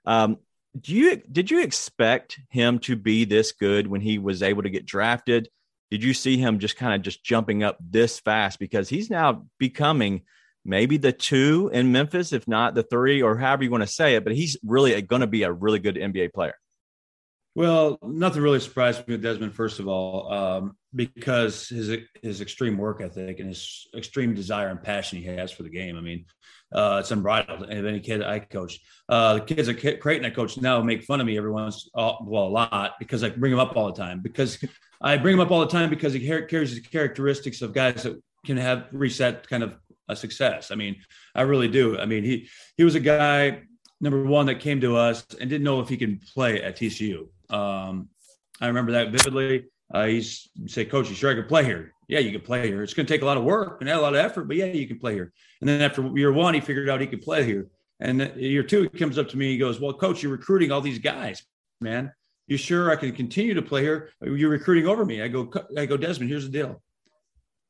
Um, 0.07 0.39
do 0.81 0.95
you 0.95 1.17
did 1.17 1.51
you 1.51 1.63
expect 1.63 2.41
him 2.51 2.79
to 2.81 2.97
be 2.97 3.25
this 3.25 3.53
good 3.53 3.87
when 3.87 4.01
he 4.01 4.19
was 4.19 4.43
able 4.43 4.63
to 4.63 4.71
get 4.71 4.87
drafted? 4.87 5.49
Did 5.91 6.03
you 6.03 6.15
see 6.15 6.37
him 6.37 6.59
just 6.59 6.77
kind 6.77 6.95
of 6.95 7.03
just 7.03 7.23
jumping 7.23 7.63
up 7.63 7.77
this 7.81 8.19
fast 8.19 8.59
because 8.59 8.89
he's 8.89 9.11
now 9.11 9.47
becoming 9.59 10.23
maybe 10.65 10.97
the 10.97 11.13
two 11.13 11.71
in 11.73 11.93
Memphis, 11.93 12.33
if 12.33 12.49
not 12.49 12.75
the 12.75 12.83
three, 12.83 13.23
or 13.23 13.37
however 13.37 13.63
you 13.63 13.71
want 13.71 13.83
to 13.83 13.87
say 13.87 14.17
it? 14.17 14.25
But 14.25 14.35
he's 14.35 14.57
really 14.65 15.01
going 15.03 15.21
to 15.21 15.27
be 15.27 15.45
a 15.45 15.53
really 15.53 15.79
good 15.79 15.97
NBA 15.97 16.33
player. 16.33 16.55
Well, 17.57 17.99
nothing 18.03 18.43
really 18.43 18.59
surprised 18.59 19.07
me 19.07 19.15
with 19.15 19.23
Desmond. 19.23 19.55
First 19.55 19.79
of 19.79 19.87
all, 19.87 20.33
um, 20.33 20.77
because 20.95 21.69
his 21.69 21.97
his 22.21 22.41
extreme 22.41 22.77
work 22.77 23.01
ethic 23.01 23.39
and 23.39 23.49
his 23.49 23.87
extreme 23.97 24.35
desire 24.35 24.69
and 24.69 24.83
passion 24.83 25.19
he 25.19 25.25
has 25.27 25.53
for 25.53 25.63
the 25.63 25.71
game. 25.71 25.97
I 25.97 26.01
mean, 26.01 26.25
uh, 26.73 26.99
it's 27.01 27.13
unbridled. 27.13 27.63
And 27.63 27.87
any 27.87 28.01
kid 28.01 28.25
I 28.25 28.41
coach, 28.41 28.81
uh, 29.09 29.35
the 29.35 29.41
kids 29.43 29.69
at 29.69 30.01
Creighton 30.01 30.27
I 30.27 30.31
coach 30.31 30.57
now 30.57 30.83
make 30.83 31.05
fun 31.05 31.21
of 31.21 31.27
me 31.27 31.39
every 31.39 31.53
once, 31.53 31.89
uh, 31.95 32.15
well, 32.23 32.47
a 32.47 32.49
lot 32.49 32.95
because 32.99 33.23
I 33.23 33.29
bring 33.29 33.53
him 33.53 33.61
up 33.61 33.77
all 33.77 33.87
the 33.87 34.01
time. 34.01 34.21
Because 34.21 34.59
I 35.01 35.17
bring 35.17 35.35
him 35.35 35.41
up 35.41 35.53
all 35.53 35.61
the 35.61 35.67
time 35.69 35.91
because 35.91 36.13
he 36.13 36.27
carries 36.27 36.75
the 36.75 36.81
characteristics 36.81 37.63
of 37.63 37.73
guys 37.73 38.03
that 38.03 38.21
can 38.45 38.57
have 38.57 38.87
reset 38.91 39.49
kind 39.49 39.63
of 39.63 39.77
a 40.09 40.17
success. 40.17 40.71
I 40.71 40.75
mean, 40.75 40.97
I 41.35 41.43
really 41.43 41.69
do. 41.69 41.99
I 41.99 42.07
mean, 42.07 42.25
he 42.25 42.49
he 42.77 42.83
was 42.83 42.97
a 42.97 43.01
guy 43.01 43.63
number 44.01 44.25
one 44.25 44.47
that 44.47 44.61
came 44.61 44.81
to 44.81 44.97
us 44.97 45.27
and 45.41 45.49
didn't 45.49 45.65
know 45.65 45.81
if 45.81 45.89
he 45.89 45.97
could 45.97 46.21
play 46.23 46.63
at 46.63 46.77
TCU. 46.77 47.29
Um, 47.51 48.09
I 48.61 48.67
remember 48.67 48.93
that 48.93 49.11
vividly. 49.11 49.67
Uh, 49.93 50.07
he's 50.07 50.49
say, 50.67 50.85
Coach, 50.85 51.09
you 51.09 51.15
sure 51.15 51.31
I 51.31 51.35
could 51.35 51.49
play 51.49 51.65
here? 51.65 51.93
Yeah, 52.09 52.19
you 52.19 52.33
can 52.33 52.41
play 52.41 52.67
here. 52.67 52.83
It's 52.83 52.95
going 52.95 53.07
to 53.07 53.13
take 53.13 53.23
a 53.23 53.27
lot 53.27 53.37
of 53.37 53.45
work 53.45 53.81
and 53.81 53.89
a 53.89 54.01
lot 54.01 54.15
of 54.15 54.21
effort, 54.21 54.45
but 54.45 54.57
yeah, 54.57 54.67
you 54.67 54.87
can 54.87 54.99
play 54.99 55.15
here. 55.15 55.33
And 55.61 55.69
then 55.69 55.81
after 55.81 56.03
year 56.17 56.33
one, 56.33 56.55
he 56.55 56.61
figured 56.61 56.89
out 56.89 57.01
he 57.01 57.07
could 57.07 57.23
play 57.23 57.45
here. 57.45 57.69
And 58.01 58.33
year 58.37 58.63
two, 58.63 58.83
he 58.83 58.89
comes 58.89 59.19
up 59.19 59.29
to 59.31 59.37
me. 59.37 59.53
He 59.53 59.59
goes, 59.59 59.81
"Well, 59.81 59.93
Coach, 59.93 60.23
you're 60.23 60.33
recruiting 60.33 60.73
all 60.73 60.81
these 60.81 60.99
guys, 60.99 61.45
man. 61.81 62.13
You 62.47 62.57
sure 62.57 62.91
I 62.91 62.97
can 62.97 63.13
continue 63.13 63.55
to 63.55 63.63
play 63.63 63.83
here? 63.83 64.11
You're 64.21 64.51
recruiting 64.51 64.87
over 64.87 65.05
me." 65.05 65.23
I 65.23 65.29
go, 65.29 65.51
"I 65.77 65.87
go, 65.87 65.97
Desmond. 65.97 66.31
Here's 66.31 66.45
the 66.45 66.51
deal. 66.51 66.83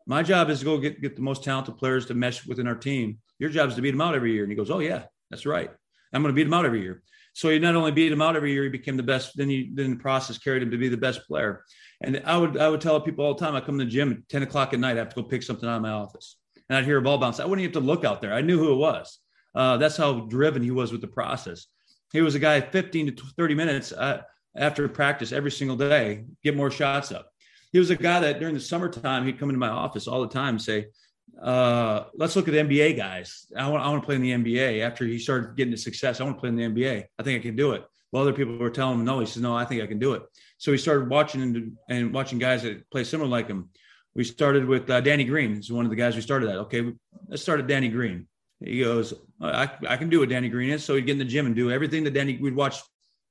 My 0.06 0.22
job 0.22 0.50
is 0.50 0.60
to 0.60 0.64
go 0.64 0.78
get 0.78 1.00
get 1.00 1.14
the 1.14 1.22
most 1.22 1.44
talented 1.44 1.76
players 1.76 2.06
to 2.06 2.14
mesh 2.14 2.46
within 2.46 2.66
our 2.66 2.74
team. 2.74 3.18
Your 3.38 3.50
job 3.50 3.68
is 3.68 3.74
to 3.76 3.82
beat 3.82 3.90
them 3.90 4.00
out 4.00 4.14
every 4.14 4.32
year." 4.32 4.44
And 4.44 4.50
he 4.50 4.56
goes, 4.56 4.70
"Oh 4.70 4.80
yeah, 4.80 5.04
that's 5.30 5.46
right. 5.46 5.70
I'm 6.14 6.22
going 6.22 6.34
to 6.34 6.36
beat 6.36 6.46
him 6.46 6.54
out 6.54 6.64
every 6.64 6.82
year." 6.82 7.02
So 7.34 7.50
he 7.50 7.58
not 7.58 7.74
only 7.74 7.90
beat 7.90 8.12
him 8.12 8.22
out 8.22 8.36
every 8.36 8.52
year, 8.52 8.62
he 8.62 8.68
became 8.68 8.96
the 8.96 9.02
best. 9.02 9.36
Then 9.36 9.48
he 9.48 9.70
then 9.74 9.90
the 9.90 9.96
process 9.96 10.38
carried 10.38 10.62
him 10.62 10.70
to 10.70 10.78
be 10.78 10.88
the 10.88 10.96
best 10.96 11.26
player. 11.26 11.64
And 12.00 12.22
I 12.24 12.36
would 12.36 12.56
I 12.56 12.68
would 12.68 12.80
tell 12.80 13.00
people 13.00 13.24
all 13.24 13.34
the 13.34 13.44
time. 13.44 13.54
I 13.54 13.60
come 13.60 13.78
to 13.78 13.84
the 13.84 13.90
gym 13.90 14.12
at 14.12 14.28
ten 14.28 14.42
o'clock 14.42 14.72
at 14.72 14.80
night. 14.80 14.96
I 14.96 15.00
have 15.00 15.08
to 15.10 15.22
go 15.22 15.28
pick 15.28 15.42
something 15.42 15.68
out 15.68 15.76
of 15.76 15.82
my 15.82 15.90
office. 15.90 16.36
and 16.68 16.78
I'd 16.78 16.84
hear 16.84 16.98
a 16.98 17.02
ball 17.02 17.18
bounce. 17.18 17.40
I 17.40 17.44
wouldn't 17.44 17.64
even 17.64 17.74
have 17.74 17.82
to 17.82 17.86
look 17.86 18.04
out 18.04 18.22
there. 18.22 18.32
I 18.32 18.40
knew 18.40 18.58
who 18.58 18.72
it 18.72 18.76
was. 18.76 19.18
Uh, 19.54 19.76
that's 19.76 19.96
how 19.96 20.20
driven 20.20 20.62
he 20.62 20.70
was 20.70 20.92
with 20.92 21.00
the 21.00 21.06
process. 21.06 21.66
He 22.12 22.20
was 22.20 22.34
a 22.34 22.38
guy 22.38 22.60
15 22.60 23.16
to 23.16 23.22
30 23.36 23.54
minutes 23.54 23.92
uh, 23.92 24.22
after 24.56 24.88
practice 24.88 25.32
every 25.32 25.50
single 25.50 25.76
day, 25.76 26.24
get 26.42 26.56
more 26.56 26.70
shots 26.70 27.10
up. 27.12 27.30
He 27.72 27.78
was 27.78 27.90
a 27.90 27.96
guy 27.96 28.20
that 28.20 28.38
during 28.38 28.54
the 28.54 28.60
summertime, 28.60 29.26
he'd 29.26 29.38
come 29.38 29.50
into 29.50 29.58
my 29.58 29.68
office 29.68 30.06
all 30.06 30.22
the 30.22 30.28
time 30.28 30.54
and 30.54 30.62
say, 30.62 30.86
uh, 31.42 32.04
let's 32.14 32.36
look 32.36 32.48
at 32.48 32.52
the 32.52 32.60
NBA 32.60 32.96
guys. 32.96 33.46
I 33.56 33.68
want, 33.68 33.82
I 33.82 33.88
want 33.88 34.02
to 34.02 34.06
play 34.06 34.16
in 34.16 34.22
the 34.22 34.32
NBA. 34.32 34.80
After 34.80 35.04
he 35.04 35.18
started 35.18 35.56
getting 35.56 35.72
to 35.72 35.78
success, 35.78 36.20
I 36.20 36.24
want 36.24 36.36
to 36.36 36.40
play 36.40 36.48
in 36.48 36.56
the 36.56 36.64
NBA. 36.64 37.04
I 37.18 37.22
think 37.22 37.40
I 37.40 37.42
can 37.42 37.56
do 37.56 37.72
it. 37.72 37.84
Well, 38.12 38.22
other 38.22 38.32
people 38.32 38.56
were 38.56 38.70
telling 38.70 38.98
him 38.98 39.04
no. 39.04 39.20
He 39.20 39.26
says, 39.26 39.42
no, 39.42 39.56
I 39.56 39.64
think 39.64 39.82
I 39.82 39.86
can 39.86 39.98
do 39.98 40.14
it. 40.14 40.22
So 40.58 40.70
he 40.72 40.78
started 40.78 41.08
watching 41.08 41.42
and, 41.42 41.72
and 41.88 42.14
watching 42.14 42.38
guys 42.38 42.62
that 42.62 42.88
play 42.90 43.04
similar 43.04 43.28
like 43.28 43.48
him. 43.48 43.70
We 44.14 44.22
started 44.22 44.66
with 44.66 44.88
uh, 44.88 45.00
Danny 45.00 45.24
Green. 45.24 45.56
He's 45.56 45.72
one 45.72 45.84
of 45.84 45.90
the 45.90 45.96
guys 45.96 46.14
we 46.14 46.22
started 46.22 46.48
at. 46.48 46.56
Okay, 46.56 46.92
let's 47.28 47.42
start 47.42 47.58
at 47.58 47.66
Danny 47.66 47.88
Green. 47.88 48.28
He 48.60 48.80
goes, 48.80 49.12
I, 49.40 49.68
I 49.88 49.96
can 49.96 50.08
do 50.08 50.20
what 50.20 50.28
Danny 50.28 50.48
Green 50.48 50.70
is. 50.70 50.84
So 50.84 50.94
he'd 50.94 51.06
get 51.06 51.12
in 51.12 51.18
the 51.18 51.24
gym 51.24 51.46
and 51.46 51.56
do 51.56 51.72
everything 51.72 52.04
that 52.04 52.14
Danny, 52.14 52.38
we'd 52.40 52.54
watch 52.54 52.76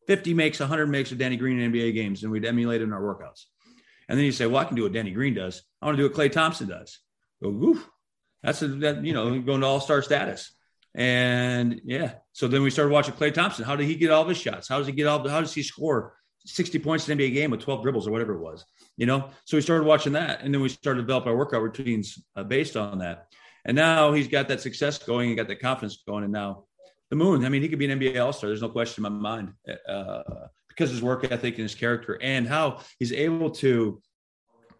50 0.07 0.33
makes, 0.33 0.59
100 0.59 0.87
makes 0.87 1.11
of 1.11 1.17
Danny 1.17 1.37
Green 1.37 1.59
in 1.59 1.71
NBA 1.71 1.93
games, 1.93 2.23
and 2.23 2.31
we'd 2.31 2.45
emulate 2.45 2.81
it 2.81 2.83
in 2.83 2.93
our 2.93 3.01
workouts. 3.01 3.45
And 4.09 4.17
then 4.17 4.25
you 4.25 4.31
say, 4.31 4.45
well, 4.45 4.61
I 4.61 4.65
can 4.65 4.75
do 4.75 4.83
what 4.83 4.91
Danny 4.91 5.11
Green 5.11 5.33
does. 5.33 5.63
I 5.81 5.85
want 5.85 5.97
to 5.97 6.03
do 6.03 6.09
what 6.09 6.17
Klay 6.17 6.31
Thompson 6.31 6.67
does. 6.67 6.99
Go, 7.41 7.49
woof. 7.49 7.89
That's 8.43 8.61
a, 8.61 8.67
that, 8.67 9.03
you 9.05 9.13
know, 9.13 9.39
going 9.39 9.61
to 9.61 9.67
all-star 9.67 10.01
status. 10.01 10.51
And 10.95 11.81
yeah, 11.85 12.15
so 12.33 12.47
then 12.47 12.61
we 12.61 12.69
started 12.69 12.91
watching 12.91 13.15
Klay 13.15 13.33
Thompson. 13.33 13.65
How 13.65 13.75
did 13.75 13.87
he 13.87 13.95
get 13.95 14.11
all 14.11 14.21
of 14.21 14.27
his 14.27 14.37
shots? 14.37 14.67
How 14.67 14.77
does 14.77 14.87
he 14.87 14.93
get 14.93 15.07
all, 15.07 15.27
how 15.27 15.39
does 15.41 15.53
he 15.53 15.63
score 15.63 16.15
60 16.45 16.77
points 16.79 17.07
in 17.07 17.19
an 17.19 17.25
NBA 17.25 17.33
game 17.33 17.51
with 17.51 17.61
12 17.61 17.81
dribbles 17.81 18.07
or 18.07 18.11
whatever 18.11 18.33
it 18.33 18.41
was, 18.41 18.65
you 18.97 19.05
know? 19.05 19.29
So 19.45 19.57
we 19.57 19.61
started 19.61 19.85
watching 19.85 20.13
that. 20.13 20.41
And 20.41 20.53
then 20.53 20.61
we 20.61 20.69
started 20.69 21.01
to 21.01 21.03
develop 21.03 21.25
our 21.25 21.35
workout 21.35 21.63
routines 21.63 22.21
uh, 22.35 22.43
based 22.43 22.77
on 22.77 22.99
that. 22.99 23.27
And 23.65 23.75
now 23.75 24.11
he's 24.11 24.27
got 24.27 24.49
that 24.49 24.61
success 24.61 24.99
going 24.99 25.29
and 25.29 25.37
got 25.37 25.47
that 25.47 25.61
confidence 25.61 26.03
going. 26.05 26.25
And 26.25 26.33
now 26.33 26.65
the 27.09 27.15
moon, 27.15 27.45
I 27.45 27.49
mean, 27.49 27.61
he 27.61 27.69
could 27.69 27.79
be 27.79 27.89
an 27.89 27.99
NBA 27.99 28.23
all 28.23 28.33
star. 28.33 28.49
There's 28.49 28.61
no 28.61 28.69
question 28.69 29.05
in 29.05 29.13
my 29.13 29.19
mind 29.19 29.53
uh, 29.87 30.21
because 30.67 30.91
his 30.91 31.01
work 31.01 31.23
ethic 31.31 31.55
and 31.55 31.63
his 31.63 31.75
character 31.75 32.19
and 32.21 32.47
how 32.47 32.81
he's 32.99 33.13
able 33.13 33.51
to 33.51 34.01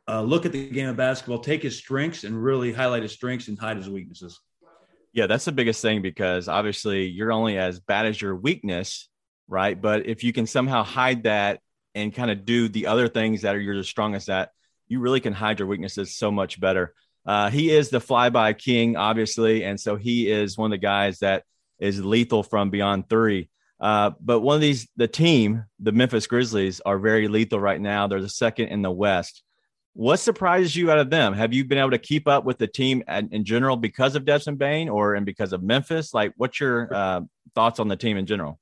uh, 0.08 0.22
look 0.22 0.46
at 0.46 0.52
the 0.52 0.70
game 0.70 0.90
of 0.90 0.98
basketball, 0.98 1.40
take 1.40 1.64
his 1.64 1.78
strengths 1.78 2.24
and 2.24 2.42
really 2.42 2.74
highlight 2.74 3.04
his 3.04 3.14
strengths 3.14 3.48
and 3.48 3.58
hide 3.58 3.78
his 3.78 3.90
weaknesses. 3.90 4.40
Yeah, 5.14 5.28
that's 5.28 5.46
the 5.46 5.52
biggest 5.52 5.82
thing 5.82 6.02
because 6.02 6.48
obviously 6.48 7.06
you're 7.06 7.32
only 7.32 7.58
as 7.58 7.80
bad 7.80 8.08
as 8.08 8.20
your 8.20 8.36
weakness, 8.36 9.08
right? 9.48 9.80
But 9.80 10.08
if 10.08 10.24
you 10.24 10.34
can 10.34 10.48
somehow 10.48 10.84
hide 10.84 11.24
that 11.24 11.60
and 11.94 12.14
kind 12.14 12.32
of 12.32 12.46
do 12.46 12.68
the 12.68 12.88
other 12.88 13.08
things 13.08 13.44
that 13.44 13.56
are 13.56 13.60
you're 13.60 13.78
the 13.78 13.84
strongest 13.84 14.30
at, 14.30 14.50
you 14.88 15.00
really 15.00 15.20
can 15.20 15.34
hide 15.34 15.60
your 15.60 15.68
weaknesses 15.68 16.16
so 16.16 16.32
much 16.32 16.60
better. 16.60 16.94
Uh, 17.26 17.50
he 17.50 17.70
is 17.70 17.90
the 17.90 18.00
flyby 18.00 18.58
king, 18.58 18.98
obviously, 18.98 19.64
and 19.64 19.80
so 19.80 19.96
he 19.96 20.30
is 20.30 20.58
one 20.58 20.68
of 20.68 20.72
the 20.72 20.84
guys 20.84 21.20
that 21.20 21.44
is 21.80 22.04
lethal 22.04 22.44
from 22.44 22.70
beyond 22.70 23.08
three. 23.10 23.50
Uh, 23.80 24.12
but 24.20 24.40
one 24.40 24.56
of 24.56 24.62
these, 24.62 24.88
the 24.96 25.08
team, 25.08 25.66
the 25.80 25.92
Memphis 25.92 26.28
Grizzlies, 26.28 26.82
are 26.82 26.98
very 26.98 27.28
lethal 27.28 27.60
right 27.60 27.80
now. 27.80 28.08
They're 28.08 28.22
the 28.22 28.30
second 28.30 28.70
in 28.70 28.82
the 28.82 28.92
West. 28.92 29.44
What 29.96 30.18
surprises 30.18 30.76
you 30.76 30.90
out 30.90 30.98
of 30.98 31.12
them? 31.12 31.34
Have 31.34 31.54
you 31.54 31.66
been 31.66 31.78
able 31.78 31.92
to 31.92 32.00
keep 32.00 32.28
up 32.28 32.46
with 32.46 32.58
the 32.58 32.68
team 32.68 33.04
in 33.08 33.44
general 33.44 33.78
because 33.78 34.16
of 34.16 34.26
Desmond 34.26 34.58
Bane 34.58 34.90
or 34.90 35.14
and 35.14 35.26
because 35.26 35.54
of 35.54 35.62
Memphis? 35.62 36.14
Like, 36.14 36.34
what's 36.36 36.60
your 36.60 36.92
uh, 36.94 37.22
thoughts 37.54 37.80
on 37.80 37.88
the 37.88 37.96
team 37.96 38.18
in 38.18 38.26
general? 38.26 38.60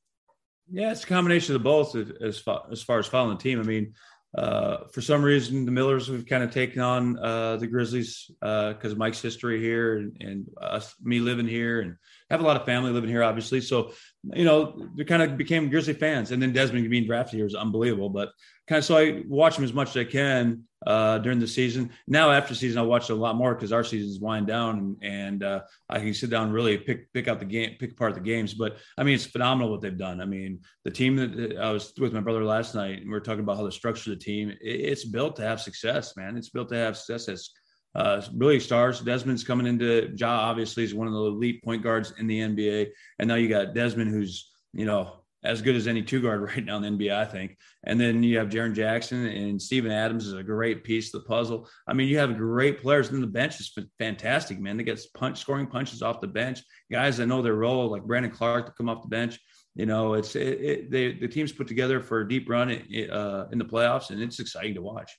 Yeah, 0.69 0.91
it's 0.91 1.03
a 1.03 1.07
combination 1.07 1.55
of 1.55 1.63
both 1.63 1.95
as 1.95 2.39
far 2.39 2.63
as, 2.71 2.81
far 2.81 2.99
as 2.99 3.07
following 3.07 3.37
the 3.37 3.43
team. 3.43 3.59
I 3.59 3.63
mean, 3.63 3.93
uh, 4.37 4.87
for 4.91 5.01
some 5.01 5.21
reason, 5.21 5.65
the 5.65 5.71
Millers 5.71 6.07
have 6.07 6.25
kind 6.25 6.43
of 6.43 6.51
taken 6.51 6.81
on 6.81 7.17
uh, 7.19 7.57
the 7.57 7.67
Grizzlies 7.67 8.31
because 8.39 8.93
uh, 8.93 8.95
Mike's 8.95 9.21
history 9.21 9.59
here 9.59 9.97
and, 9.97 10.17
and 10.21 10.47
us, 10.61 10.95
me 11.01 11.19
living 11.19 11.47
here, 11.47 11.81
and 11.81 11.95
have 12.29 12.39
a 12.39 12.43
lot 12.43 12.55
of 12.55 12.65
family 12.65 12.91
living 12.91 13.09
here, 13.09 13.23
obviously. 13.23 13.59
So, 13.59 13.91
you 14.33 14.45
know, 14.45 14.87
they 14.95 15.03
kind 15.03 15.21
of 15.21 15.37
became 15.37 15.69
Grizzly 15.69 15.93
fans. 15.93 16.31
And 16.31 16.41
then 16.41 16.53
Desmond 16.53 16.89
being 16.89 17.05
drafted 17.05 17.37
here 17.37 17.45
is 17.45 17.55
unbelievable. 17.55 18.09
But 18.09 18.29
kind 18.67 18.79
of 18.79 18.85
so 18.85 18.97
I 18.97 19.23
watch 19.27 19.57
him 19.57 19.65
as 19.65 19.73
much 19.73 19.89
as 19.89 19.97
I 19.97 20.03
can 20.05 20.63
uh, 20.85 21.19
during 21.19 21.39
the 21.39 21.47
season. 21.47 21.91
Now 22.07 22.31
after 22.31 22.55
season, 22.55 22.79
I 22.79 22.83
watch 22.83 23.09
it 23.09 23.13
a 23.13 23.15
lot 23.15 23.35
more 23.35 23.53
because 23.53 23.71
our 23.71 23.83
season 23.83 24.09
is 24.09 24.19
wind 24.19 24.47
down 24.47 24.77
and, 24.79 24.97
and 25.01 25.43
uh, 25.43 25.61
I 25.89 25.99
can 25.99 26.13
sit 26.13 26.29
down 26.29 26.45
and 26.45 26.53
really 26.53 26.77
pick 26.77 27.11
pick 27.13 27.27
out 27.27 27.39
the 27.39 27.45
game, 27.45 27.75
pick 27.79 27.91
apart 27.91 28.15
the 28.15 28.21
games. 28.21 28.53
But 28.53 28.77
I 28.97 29.03
mean, 29.03 29.15
it's 29.15 29.25
phenomenal 29.25 29.71
what 29.71 29.81
they've 29.81 29.97
done. 29.97 30.21
I 30.21 30.25
mean, 30.25 30.61
the 30.83 30.91
team 30.91 31.15
that 31.17 31.57
I 31.57 31.71
was 31.71 31.93
with 31.99 32.13
my 32.13 32.19
brother 32.19 32.43
last 32.43 32.75
night, 32.75 33.01
and 33.01 33.09
we 33.09 33.15
are 33.15 33.21
talking 33.21 33.41
about 33.41 33.57
how 33.57 33.63
the 33.63 33.71
structure 33.71 34.11
of 34.11 34.19
the 34.19 34.25
team. 34.25 34.55
It's 34.59 35.05
built 35.05 35.35
to 35.37 35.43
have 35.43 35.61
success, 35.61 36.15
man. 36.17 36.37
It's 36.37 36.49
built 36.49 36.69
to 36.69 36.75
have 36.75 36.97
success 36.97 37.29
as 37.29 37.49
uh, 37.93 38.21
really 38.35 38.59
stars. 38.59 39.01
Desmond's 39.01 39.43
coming 39.43 39.67
into 39.67 40.13
Ja. 40.17 40.29
Obviously, 40.29 40.83
is 40.83 40.95
one 40.95 41.07
of 41.07 41.13
the 41.13 41.19
elite 41.19 41.63
point 41.63 41.83
guards 41.83 42.13
in 42.17 42.27
the 42.27 42.39
NBA, 42.39 42.87
and 43.19 43.27
now 43.27 43.35
you 43.35 43.49
got 43.49 43.75
Desmond, 43.75 44.11
who's 44.11 44.51
you 44.73 44.85
know 44.85 45.20
as 45.43 45.61
good 45.61 45.75
as 45.75 45.87
any 45.87 46.01
two 46.01 46.21
guard 46.21 46.41
right 46.55 46.63
now 46.63 46.77
in 46.77 46.97
the 46.97 47.07
NBA, 47.07 47.13
I 47.13 47.25
think. 47.25 47.57
And 47.83 47.99
then 47.99 48.23
you 48.23 48.37
have 48.37 48.49
Jaren 48.49 48.73
Jackson 48.73 49.25
and 49.25 49.61
Steven 49.61 49.91
Adams 49.91 50.27
is 50.27 50.33
a 50.33 50.43
great 50.43 50.83
piece 50.83 51.13
of 51.13 51.21
the 51.21 51.27
puzzle. 51.27 51.67
I 51.87 51.93
mean, 51.93 52.07
you 52.07 52.17
have 52.19 52.37
great 52.37 52.81
players. 52.81 53.09
And 53.09 53.21
the 53.21 53.27
bench 53.27 53.59
is 53.59 53.75
fantastic, 53.97 54.59
man. 54.59 54.77
They 54.77 54.83
get 54.83 55.01
punch 55.15 55.39
scoring 55.39 55.67
punches 55.67 56.01
off 56.01 56.21
the 56.21 56.27
bench. 56.27 56.61
Guys 56.91 57.17
that 57.17 57.27
know 57.27 57.41
their 57.41 57.55
role, 57.55 57.89
like 57.89 58.03
Brandon 58.03 58.31
Clarke 58.31 58.67
to 58.67 58.71
come 58.73 58.89
off 58.89 59.01
the 59.01 59.07
bench. 59.07 59.39
You 59.75 59.85
know, 59.85 60.15
it's 60.15 60.35
it, 60.35 60.61
it, 60.61 60.91
they, 60.91 61.13
the 61.13 61.29
team's 61.29 61.53
put 61.53 61.67
together 61.67 62.01
for 62.01 62.19
a 62.19 62.27
deep 62.27 62.49
run 62.49 62.69
uh, 62.71 63.47
in 63.51 63.57
the 63.57 63.65
playoffs, 63.65 64.09
and 64.09 64.21
it's 64.21 64.39
exciting 64.39 64.75
to 64.75 64.81
watch. 64.81 65.17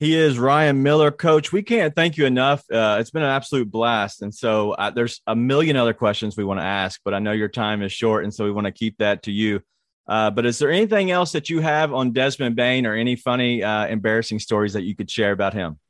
He 0.00 0.14
is 0.14 0.38
Ryan 0.38 0.84
Miller, 0.84 1.10
coach. 1.10 1.52
We 1.52 1.62
can't 1.62 1.92
thank 1.92 2.16
you 2.16 2.24
enough. 2.24 2.60
Uh, 2.70 2.98
it's 3.00 3.10
been 3.10 3.24
an 3.24 3.30
absolute 3.30 3.68
blast. 3.68 4.22
And 4.22 4.32
so 4.32 4.70
uh, 4.72 4.90
there's 4.90 5.20
a 5.26 5.34
million 5.34 5.76
other 5.76 5.92
questions 5.92 6.36
we 6.36 6.44
want 6.44 6.60
to 6.60 6.64
ask, 6.64 7.00
but 7.04 7.14
I 7.14 7.18
know 7.18 7.32
your 7.32 7.48
time 7.48 7.82
is 7.82 7.92
short. 7.92 8.22
And 8.22 8.32
so 8.32 8.44
we 8.44 8.52
want 8.52 8.66
to 8.66 8.72
keep 8.72 8.98
that 8.98 9.24
to 9.24 9.32
you. 9.32 9.60
Uh, 10.06 10.30
but 10.30 10.46
is 10.46 10.60
there 10.60 10.70
anything 10.70 11.10
else 11.10 11.32
that 11.32 11.50
you 11.50 11.60
have 11.60 11.92
on 11.92 12.12
Desmond 12.12 12.54
Bane 12.54 12.86
or 12.86 12.94
any 12.94 13.16
funny, 13.16 13.64
uh, 13.64 13.88
embarrassing 13.88 14.38
stories 14.38 14.72
that 14.74 14.84
you 14.84 14.94
could 14.94 15.10
share 15.10 15.32
about 15.32 15.52
him? 15.52 15.80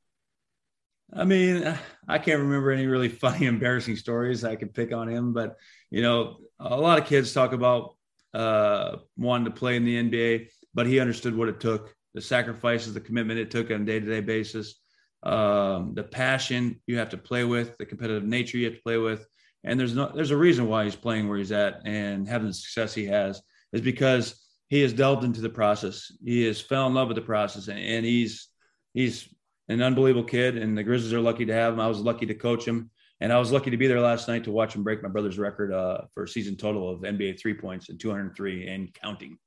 I 1.12 1.25
mean, 1.25 1.79
I 2.09 2.18
can't 2.18 2.40
remember 2.40 2.71
any 2.71 2.87
really 2.87 3.11
funny, 3.11 3.47
embarrassing 3.47 3.97
stories 3.97 4.42
I 4.42 4.57
could 4.57 4.73
pick 4.73 4.92
on 4.92 5.09
him, 5.09 5.35
but 5.35 5.57
you 5.90 6.01
know, 6.01 6.38
a 6.59 6.77
lot 6.77 6.99
of 6.99 7.07
kids 7.07 7.35
talk 7.35 7.53
about 7.53 7.94
uh, 8.33 8.97
wanting 9.18 9.44
to 9.44 9.51
play 9.51 9.77
in 9.77 9.85
the 9.85 10.03
NBA, 10.03 10.49
but 10.73 10.87
he 10.87 10.99
understood 10.99 11.37
what 11.37 11.49
it 11.49 11.61
took 11.61 11.94
the 12.14 12.21
sacrifices, 12.21 12.94
the 12.94 13.01
commitment 13.01 13.38
it 13.38 13.51
took 13.51 13.71
on 13.71 13.83
a 13.83 13.85
day 13.85 14.01
to 14.01 14.07
day 14.07 14.21
basis, 14.21 14.75
um, 15.23 15.94
the 15.94 16.03
passion 16.03 16.81
you 16.87 16.99
have 16.99 17.11
to 17.11 17.18
play 17.18 17.44
with, 17.44 17.77
the 17.79 17.87
competitive 17.87 18.25
nature 18.25 18.59
you 18.59 18.66
have 18.66 18.77
to 18.77 18.83
play 18.83 18.99
with. 18.99 19.27
And 19.64 19.79
there's 19.79 19.94
no, 19.94 20.11
there's 20.14 20.31
a 20.31 20.37
reason 20.37 20.68
why 20.68 20.85
he's 20.85 20.97
playing 20.97 21.29
where 21.29 21.38
he's 21.38 21.53
at 21.53 21.83
and 21.85 22.29
having 22.29 22.49
the 22.49 22.55
success 22.55 22.94
he 22.94 23.07
has 23.07 23.42
is 23.73 23.81
because 23.81 24.40
he 24.68 24.81
has 24.83 24.92
delved 24.92 25.25
into 25.25 25.40
the 25.40 25.49
process. 25.49 26.12
He 26.25 26.44
has 26.44 26.61
fell 26.61 26.87
in 26.87 26.94
love 26.94 27.09
with 27.09 27.16
the 27.16 27.23
process 27.23 27.68
and, 27.68 27.79
and 27.79 28.07
he's, 28.07 28.49
he's 28.94 29.29
an 29.68 29.83
unbelievable 29.83 30.29
kid 30.29 30.57
and 30.57 30.79
the 30.79 30.85
Grizzlies 30.85 31.12
are 31.12 31.21
lucky 31.21 31.44
to 31.47 31.55
have 31.55 31.75
him. 31.75 31.81
I 31.81 31.88
was 31.88 32.01
lucky 32.01 32.27
to 32.27 32.35
coach 32.35 32.64
him 32.64 32.90
and 33.21 33.33
I 33.33 33.38
was 33.38 33.51
lucky 33.51 33.71
to 33.71 33.77
be 33.77 33.88
there 33.88 34.01
last 34.01 34.29
night 34.29 34.44
to 34.44 34.53
watch 34.53 34.75
him 34.75 34.85
break 34.85 35.03
my 35.03 35.09
brother's 35.09 35.38
record 35.38 35.73
uh, 35.73 36.03
for 36.14 36.23
a 36.23 36.29
season 36.29 36.57
total 36.57 36.88
of 36.88 37.01
NBA 37.01 37.40
three 37.40 37.55
points 37.55 37.88
and 37.88 37.99
203 37.99 38.68
and 38.68 38.94
counting. 38.94 39.38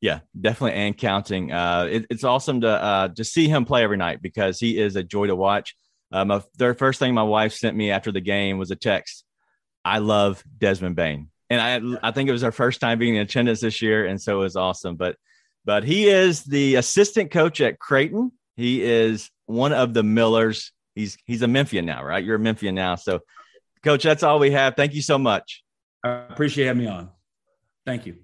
Yeah, 0.00 0.20
definitely, 0.40 0.80
and 0.80 0.96
counting. 0.96 1.50
Uh, 1.50 1.88
it, 1.90 2.06
it's 2.10 2.24
awesome 2.24 2.60
to 2.60 2.68
uh, 2.68 3.08
to 3.08 3.24
see 3.24 3.48
him 3.48 3.64
play 3.64 3.82
every 3.82 3.96
night 3.96 4.22
because 4.22 4.60
he 4.60 4.78
is 4.78 4.96
a 4.96 5.02
joy 5.02 5.26
to 5.26 5.34
watch. 5.34 5.74
Um, 6.12 6.42
the 6.56 6.74
first 6.74 6.98
thing 6.98 7.14
my 7.14 7.24
wife 7.24 7.52
sent 7.52 7.76
me 7.76 7.90
after 7.90 8.12
the 8.12 8.20
game 8.20 8.58
was 8.58 8.70
a 8.70 8.76
text. 8.76 9.24
I 9.84 9.98
love 9.98 10.42
Desmond 10.56 10.94
Bane, 10.94 11.30
and 11.50 11.60
I 11.60 12.08
I 12.08 12.12
think 12.12 12.28
it 12.28 12.32
was 12.32 12.44
our 12.44 12.52
first 12.52 12.80
time 12.80 12.98
being 12.98 13.16
in 13.16 13.22
attendance 13.22 13.60
this 13.60 13.82
year, 13.82 14.06
and 14.06 14.20
so 14.20 14.36
it 14.36 14.42
was 14.44 14.56
awesome. 14.56 14.96
But 14.96 15.16
but 15.64 15.82
he 15.82 16.08
is 16.08 16.44
the 16.44 16.76
assistant 16.76 17.30
coach 17.32 17.60
at 17.60 17.80
Creighton. 17.80 18.30
He 18.56 18.82
is 18.82 19.30
one 19.46 19.72
of 19.72 19.94
the 19.94 20.04
Millers. 20.04 20.72
He's 20.94 21.18
he's 21.24 21.42
a 21.42 21.48
Memphian 21.48 21.86
now, 21.86 22.04
right? 22.04 22.24
You're 22.24 22.36
a 22.36 22.40
Memphian 22.40 22.74
now, 22.74 22.94
so 22.94 23.20
coach, 23.82 24.02
that's 24.02 24.22
all 24.22 24.38
we 24.38 24.52
have. 24.52 24.76
Thank 24.76 24.94
you 24.94 25.02
so 25.02 25.18
much. 25.18 25.64
I 26.04 26.10
appreciate 26.30 26.66
having 26.66 26.82
me 26.84 26.88
on. 26.88 27.10
Thank 27.84 28.06
you. 28.06 28.18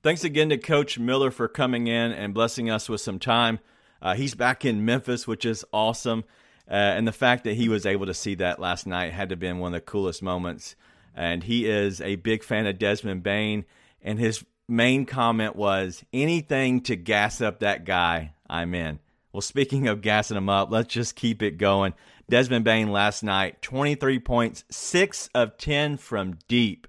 Thanks 0.00 0.22
again 0.22 0.50
to 0.50 0.58
Coach 0.58 0.96
Miller 0.96 1.32
for 1.32 1.48
coming 1.48 1.88
in 1.88 2.12
and 2.12 2.32
blessing 2.32 2.70
us 2.70 2.88
with 2.88 3.00
some 3.00 3.18
time. 3.18 3.58
Uh, 4.00 4.14
he's 4.14 4.36
back 4.36 4.64
in 4.64 4.84
Memphis, 4.84 5.26
which 5.26 5.44
is 5.44 5.64
awesome. 5.72 6.22
Uh, 6.70 6.74
and 6.74 7.08
the 7.08 7.12
fact 7.12 7.42
that 7.42 7.54
he 7.54 7.68
was 7.68 7.84
able 7.84 8.06
to 8.06 8.14
see 8.14 8.36
that 8.36 8.60
last 8.60 8.86
night 8.86 9.12
had 9.12 9.30
to 9.30 9.32
have 9.32 9.40
been 9.40 9.58
one 9.58 9.74
of 9.74 9.80
the 9.80 9.84
coolest 9.84 10.22
moments. 10.22 10.76
And 11.16 11.42
he 11.42 11.66
is 11.68 12.00
a 12.00 12.14
big 12.14 12.44
fan 12.44 12.68
of 12.68 12.78
Desmond 12.78 13.24
Bane. 13.24 13.64
And 14.00 14.20
his 14.20 14.44
main 14.68 15.04
comment 15.04 15.56
was 15.56 16.04
anything 16.12 16.80
to 16.82 16.94
gas 16.94 17.40
up 17.40 17.58
that 17.58 17.84
guy, 17.84 18.34
I'm 18.48 18.76
in. 18.76 19.00
Well, 19.32 19.40
speaking 19.40 19.88
of 19.88 20.00
gassing 20.00 20.36
him 20.36 20.48
up, 20.48 20.70
let's 20.70 20.94
just 20.94 21.16
keep 21.16 21.42
it 21.42 21.58
going. 21.58 21.92
Desmond 22.30 22.64
Bane 22.64 22.92
last 22.92 23.24
night, 23.24 23.62
23 23.62 24.20
points, 24.20 24.62
6 24.70 25.28
of 25.34 25.58
10 25.58 25.96
from 25.96 26.38
deep. 26.46 26.86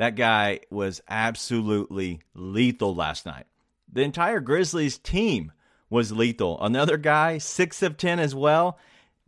That 0.00 0.16
guy 0.16 0.60
was 0.70 1.02
absolutely 1.10 2.22
lethal 2.32 2.94
last 2.94 3.26
night. 3.26 3.44
The 3.92 4.00
entire 4.00 4.40
Grizzlies 4.40 4.96
team 4.96 5.52
was 5.90 6.10
lethal. 6.10 6.58
Another 6.62 6.96
guy, 6.96 7.36
six 7.36 7.82
of 7.82 7.98
10 7.98 8.18
as 8.18 8.34
well. 8.34 8.78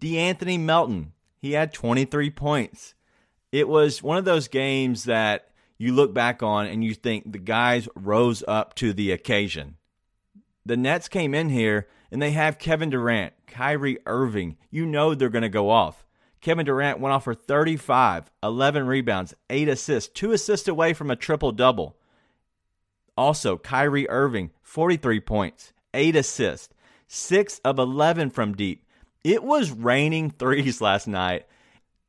De'Anthony 0.00 0.58
Melton, 0.58 1.12
he 1.42 1.52
had 1.52 1.74
23 1.74 2.30
points. 2.30 2.94
It 3.52 3.68
was 3.68 4.02
one 4.02 4.16
of 4.16 4.24
those 4.24 4.48
games 4.48 5.04
that 5.04 5.50
you 5.76 5.92
look 5.92 6.14
back 6.14 6.42
on 6.42 6.66
and 6.68 6.82
you 6.82 6.94
think 6.94 7.30
the 7.30 7.38
guys 7.38 7.86
rose 7.94 8.42
up 8.48 8.74
to 8.76 8.94
the 8.94 9.12
occasion. 9.12 9.76
The 10.64 10.78
Nets 10.78 11.06
came 11.06 11.34
in 11.34 11.50
here 11.50 11.86
and 12.10 12.22
they 12.22 12.30
have 12.30 12.58
Kevin 12.58 12.88
Durant, 12.88 13.34
Kyrie 13.46 13.98
Irving. 14.06 14.56
You 14.70 14.86
know 14.86 15.14
they're 15.14 15.28
going 15.28 15.42
to 15.42 15.50
go 15.50 15.68
off. 15.68 16.06
Kevin 16.42 16.66
Durant 16.66 16.98
went 16.98 17.14
off 17.14 17.24
for 17.24 17.34
35, 17.34 18.30
11 18.42 18.86
rebounds, 18.86 19.32
8 19.48 19.68
assists, 19.68 20.12
2 20.12 20.32
assists 20.32 20.68
away 20.68 20.92
from 20.92 21.10
a 21.10 21.16
triple 21.16 21.52
double. 21.52 21.96
Also, 23.16 23.56
Kyrie 23.56 24.10
Irving, 24.10 24.50
43 24.62 25.20
points, 25.20 25.72
8 25.94 26.16
assists, 26.16 26.74
6 27.06 27.60
of 27.64 27.78
11 27.78 28.30
from 28.30 28.54
deep. 28.54 28.84
It 29.22 29.44
was 29.44 29.70
raining 29.70 30.30
threes 30.38 30.80
last 30.80 31.06
night. 31.06 31.46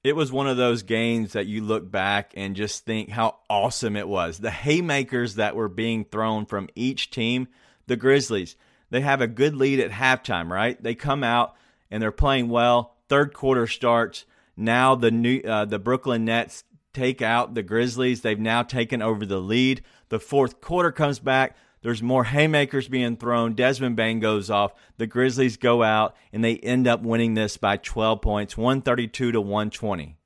It 0.03 0.15
was 0.15 0.31
one 0.31 0.47
of 0.47 0.57
those 0.57 0.83
games 0.83 1.33
that 1.33 1.45
you 1.45 1.63
look 1.63 1.89
back 1.89 2.33
and 2.35 2.55
just 2.55 2.85
think 2.85 3.09
how 3.09 3.37
awesome 3.49 3.95
it 3.95 4.07
was. 4.07 4.39
The 4.39 4.51
haymakers 4.51 5.35
that 5.35 5.55
were 5.55 5.69
being 5.69 6.05
thrown 6.05 6.45
from 6.45 6.69
each 6.75 7.11
team, 7.11 7.47
the 7.85 7.95
Grizzlies, 7.95 8.57
they 8.89 9.01
have 9.01 9.21
a 9.21 9.27
good 9.27 9.55
lead 9.55 9.79
at 9.79 9.91
halftime, 9.91 10.49
right? 10.49 10.81
They 10.81 10.95
come 10.95 11.23
out 11.23 11.55
and 11.91 12.01
they're 12.01 12.11
playing 12.11 12.49
well. 12.49 12.92
Third 13.13 13.31
quarter 13.35 13.67
starts. 13.67 14.25
Now 14.57 14.95
the 14.95 15.11
new 15.11 15.39
uh, 15.41 15.65
the 15.65 15.77
Brooklyn 15.77 16.25
Nets 16.25 16.63
take 16.93 17.21
out 17.21 17.53
the 17.53 17.61
Grizzlies. 17.61 18.21
They've 18.21 18.39
now 18.39 18.63
taken 18.63 19.03
over 19.03 19.23
the 19.23 19.37
lead. 19.37 19.83
The 20.09 20.19
fourth 20.19 20.61
quarter 20.61 20.91
comes 20.91 21.19
back. 21.19 21.55
There's 21.83 22.01
more 22.01 22.23
haymakers 22.23 22.87
being 22.87 23.17
thrown. 23.17 23.53
Desmond 23.53 23.95
Bane 23.95 24.19
goes 24.19 24.49
off. 24.49 24.73
The 24.97 25.05
Grizzlies 25.05 25.57
go 25.57 25.83
out 25.83 26.15
and 26.31 26.43
they 26.43 26.55
end 26.55 26.87
up 26.87 27.03
winning 27.03 27.35
this 27.35 27.55
by 27.55 27.77
12 27.77 28.19
points, 28.19 28.57
132 28.57 29.33
to 29.33 29.39
120. 29.39 30.17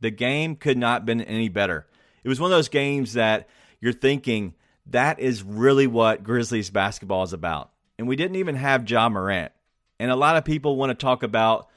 The 0.00 0.10
game 0.10 0.56
could 0.56 0.76
not 0.76 1.02
have 1.02 1.06
been 1.06 1.20
any 1.20 1.48
better. 1.48 1.86
It 2.24 2.28
was 2.28 2.40
one 2.40 2.50
of 2.50 2.58
those 2.58 2.68
games 2.68 3.12
that 3.12 3.48
you're 3.80 3.92
thinking 3.92 4.54
that 4.86 5.20
is 5.20 5.44
really 5.44 5.86
what 5.86 6.24
Grizzlies 6.24 6.70
basketball 6.70 7.22
is 7.22 7.32
about. 7.32 7.70
And 8.00 8.08
we 8.08 8.16
didn't 8.16 8.34
even 8.34 8.56
have 8.56 8.90
Ja 8.90 9.08
Morant. 9.08 9.52
And 10.00 10.10
a 10.10 10.16
lot 10.16 10.36
of 10.36 10.44
people 10.44 10.74
want 10.74 10.90
to 10.90 10.94
talk 11.00 11.22
about 11.22 11.68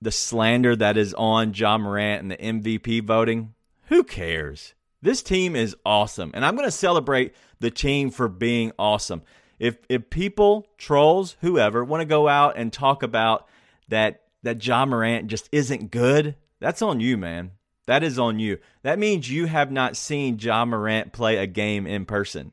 the 0.00 0.10
slander 0.10 0.74
that 0.76 0.96
is 0.96 1.14
on 1.14 1.52
Ja 1.54 1.78
Morant 1.78 2.22
and 2.22 2.30
the 2.30 2.36
MVP 2.36 3.04
voting. 3.04 3.54
Who 3.86 4.04
cares? 4.04 4.74
This 5.02 5.22
team 5.22 5.56
is 5.56 5.76
awesome, 5.84 6.30
and 6.34 6.44
I'm 6.44 6.56
going 6.56 6.66
to 6.66 6.72
celebrate 6.72 7.34
the 7.58 7.70
team 7.70 8.10
for 8.10 8.28
being 8.28 8.72
awesome. 8.78 9.22
If 9.58 9.78
if 9.88 10.10
people, 10.10 10.66
trolls, 10.78 11.36
whoever, 11.40 11.84
want 11.84 12.00
to 12.00 12.06
go 12.06 12.28
out 12.28 12.56
and 12.56 12.72
talk 12.72 13.02
about 13.02 13.48
that 13.88 14.22
that 14.42 14.64
Ja 14.64 14.84
Morant 14.86 15.28
just 15.28 15.48
isn't 15.52 15.90
good, 15.90 16.34
that's 16.60 16.82
on 16.82 17.00
you, 17.00 17.16
man. 17.16 17.52
That 17.86 18.02
is 18.02 18.18
on 18.18 18.38
you. 18.38 18.58
That 18.82 18.98
means 18.98 19.30
you 19.30 19.46
have 19.46 19.70
not 19.72 19.96
seen 19.96 20.38
Ja 20.38 20.64
Morant 20.64 21.12
play 21.12 21.36
a 21.36 21.46
game 21.46 21.86
in 21.86 22.06
person. 22.06 22.52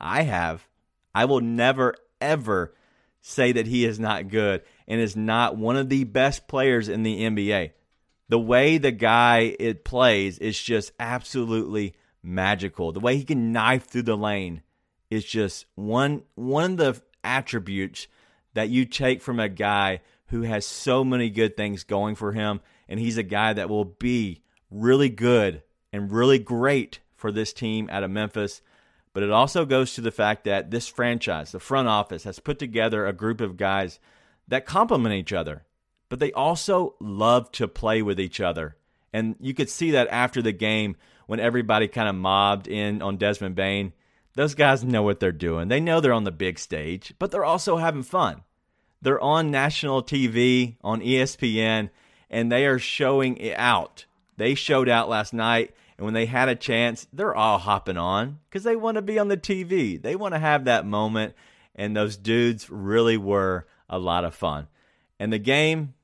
I 0.00 0.22
have. 0.22 0.66
I 1.14 1.24
will 1.26 1.40
never 1.40 1.94
ever 2.20 2.74
say 3.20 3.52
that 3.52 3.66
he 3.66 3.84
is 3.84 3.98
not 3.98 4.28
good 4.28 4.62
and 4.86 5.00
is 5.00 5.16
not 5.16 5.56
one 5.56 5.76
of 5.76 5.88
the 5.88 6.04
best 6.04 6.48
players 6.48 6.88
in 6.88 7.02
the 7.02 7.22
NBA 7.22 7.72
the 8.28 8.38
way 8.38 8.78
the 8.78 8.92
guy 8.92 9.56
it 9.58 9.84
plays 9.84 10.38
is 10.38 10.60
just 10.60 10.92
absolutely 11.00 11.94
magical. 12.22 12.92
The 12.92 13.00
way 13.00 13.16
he 13.16 13.24
can 13.24 13.52
knife 13.52 13.86
through 13.86 14.02
the 14.02 14.16
lane 14.16 14.62
is 15.10 15.24
just 15.24 15.66
one 15.74 16.22
one 16.34 16.72
of 16.72 16.76
the 16.76 17.02
attributes 17.24 18.06
that 18.54 18.68
you 18.68 18.84
take 18.84 19.22
from 19.22 19.40
a 19.40 19.48
guy 19.48 20.00
who 20.26 20.42
has 20.42 20.66
so 20.66 21.02
many 21.02 21.30
good 21.30 21.56
things 21.56 21.84
going 21.84 22.14
for 22.14 22.32
him 22.32 22.60
and 22.88 23.00
he's 23.00 23.16
a 23.16 23.22
guy 23.22 23.54
that 23.54 23.70
will 23.70 23.84
be 23.84 24.42
really 24.70 25.08
good 25.08 25.62
and 25.92 26.12
really 26.12 26.38
great 26.38 27.00
for 27.14 27.32
this 27.32 27.52
team 27.54 27.88
out 27.90 28.02
of 28.02 28.10
Memphis. 28.10 28.60
But 29.18 29.24
it 29.24 29.32
also 29.32 29.64
goes 29.64 29.94
to 29.94 30.00
the 30.00 30.12
fact 30.12 30.44
that 30.44 30.70
this 30.70 30.86
franchise, 30.86 31.50
the 31.50 31.58
front 31.58 31.88
office, 31.88 32.22
has 32.22 32.38
put 32.38 32.58
together 32.58 33.04
a 33.04 33.12
group 33.12 33.40
of 33.40 33.56
guys 33.56 33.98
that 34.46 34.64
complement 34.64 35.14
each 35.14 35.32
other 35.32 35.64
but 36.08 36.18
they 36.18 36.32
also 36.32 36.94
love 37.00 37.50
to 37.52 37.68
play 37.68 38.02
with 38.02 38.18
each 38.18 38.40
other. 38.40 38.76
And 39.12 39.36
you 39.40 39.54
could 39.54 39.70
see 39.70 39.92
that 39.92 40.08
after 40.08 40.42
the 40.42 40.52
game 40.52 40.96
when 41.26 41.40
everybody 41.40 41.88
kind 41.88 42.08
of 42.08 42.14
mobbed 42.14 42.68
in 42.68 43.02
on 43.02 43.16
Desmond 43.16 43.54
Bane. 43.54 43.92
Those 44.34 44.54
guys 44.54 44.84
know 44.84 45.02
what 45.02 45.20
they're 45.20 45.32
doing. 45.32 45.68
They 45.68 45.80
know 45.80 46.00
they're 46.00 46.12
on 46.12 46.24
the 46.24 46.30
big 46.30 46.58
stage, 46.58 47.12
but 47.18 47.30
they're 47.30 47.44
also 47.44 47.76
having 47.76 48.02
fun. 48.02 48.42
They're 49.02 49.20
on 49.20 49.50
national 49.50 50.02
TV, 50.02 50.76
on 50.82 51.00
ESPN, 51.00 51.90
and 52.30 52.50
they 52.50 52.66
are 52.66 52.78
showing 52.78 53.36
it 53.38 53.58
out. 53.58 54.06
They 54.36 54.54
showed 54.54 54.88
out 54.88 55.08
last 55.08 55.32
night, 55.32 55.74
and 55.98 56.04
when 56.04 56.14
they 56.14 56.26
had 56.26 56.48
a 56.48 56.54
chance, 56.54 57.08
they're 57.12 57.34
all 57.34 57.58
hopping 57.58 57.96
on 57.96 58.38
because 58.48 58.62
they 58.62 58.76
want 58.76 58.94
to 58.94 59.02
be 59.02 59.18
on 59.18 59.26
the 59.26 59.36
TV. 59.36 60.00
They 60.00 60.14
want 60.14 60.32
to 60.32 60.38
have 60.38 60.64
that 60.64 60.86
moment, 60.86 61.34
and 61.74 61.96
those 61.96 62.16
dudes 62.16 62.70
really 62.70 63.16
were 63.16 63.66
a 63.90 63.98
lot 63.98 64.24
of 64.24 64.34
fun. 64.34 64.68
And 65.18 65.32
the 65.32 65.38
game, 65.38 65.94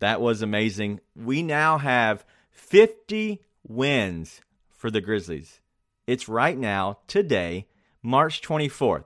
that 0.00 0.20
was 0.20 0.42
amazing. 0.42 1.00
We 1.14 1.42
now 1.42 1.78
have 1.78 2.24
50 2.50 3.42
wins 3.66 4.40
for 4.70 4.90
the 4.90 5.00
Grizzlies. 5.00 5.60
It's 6.06 6.28
right 6.28 6.58
now, 6.58 6.98
today, 7.06 7.68
March 8.02 8.42
24th. 8.42 9.04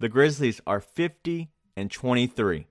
The 0.00 0.08
Grizzlies 0.08 0.60
are 0.66 0.80
50 0.80 1.50
and 1.76 1.90
23. 1.90 2.66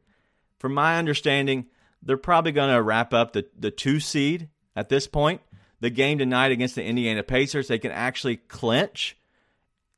From 0.58 0.74
my 0.74 0.98
understanding, 0.98 1.68
they're 2.02 2.18
probably 2.18 2.52
going 2.52 2.74
to 2.74 2.82
wrap 2.82 3.14
up 3.14 3.34
the, 3.34 3.46
the 3.58 3.72
two 3.72 4.00
seed 4.00 4.50
at 4.76 4.90
this 4.90 5.08
point. 5.08 5.42
The 5.82 5.90
game 5.90 6.20
tonight 6.20 6.52
against 6.52 6.76
the 6.76 6.84
Indiana 6.84 7.24
Pacers, 7.24 7.68
they 7.68 7.80
can 7.80 7.92
actually 7.92 8.38
clinch 8.38 9.18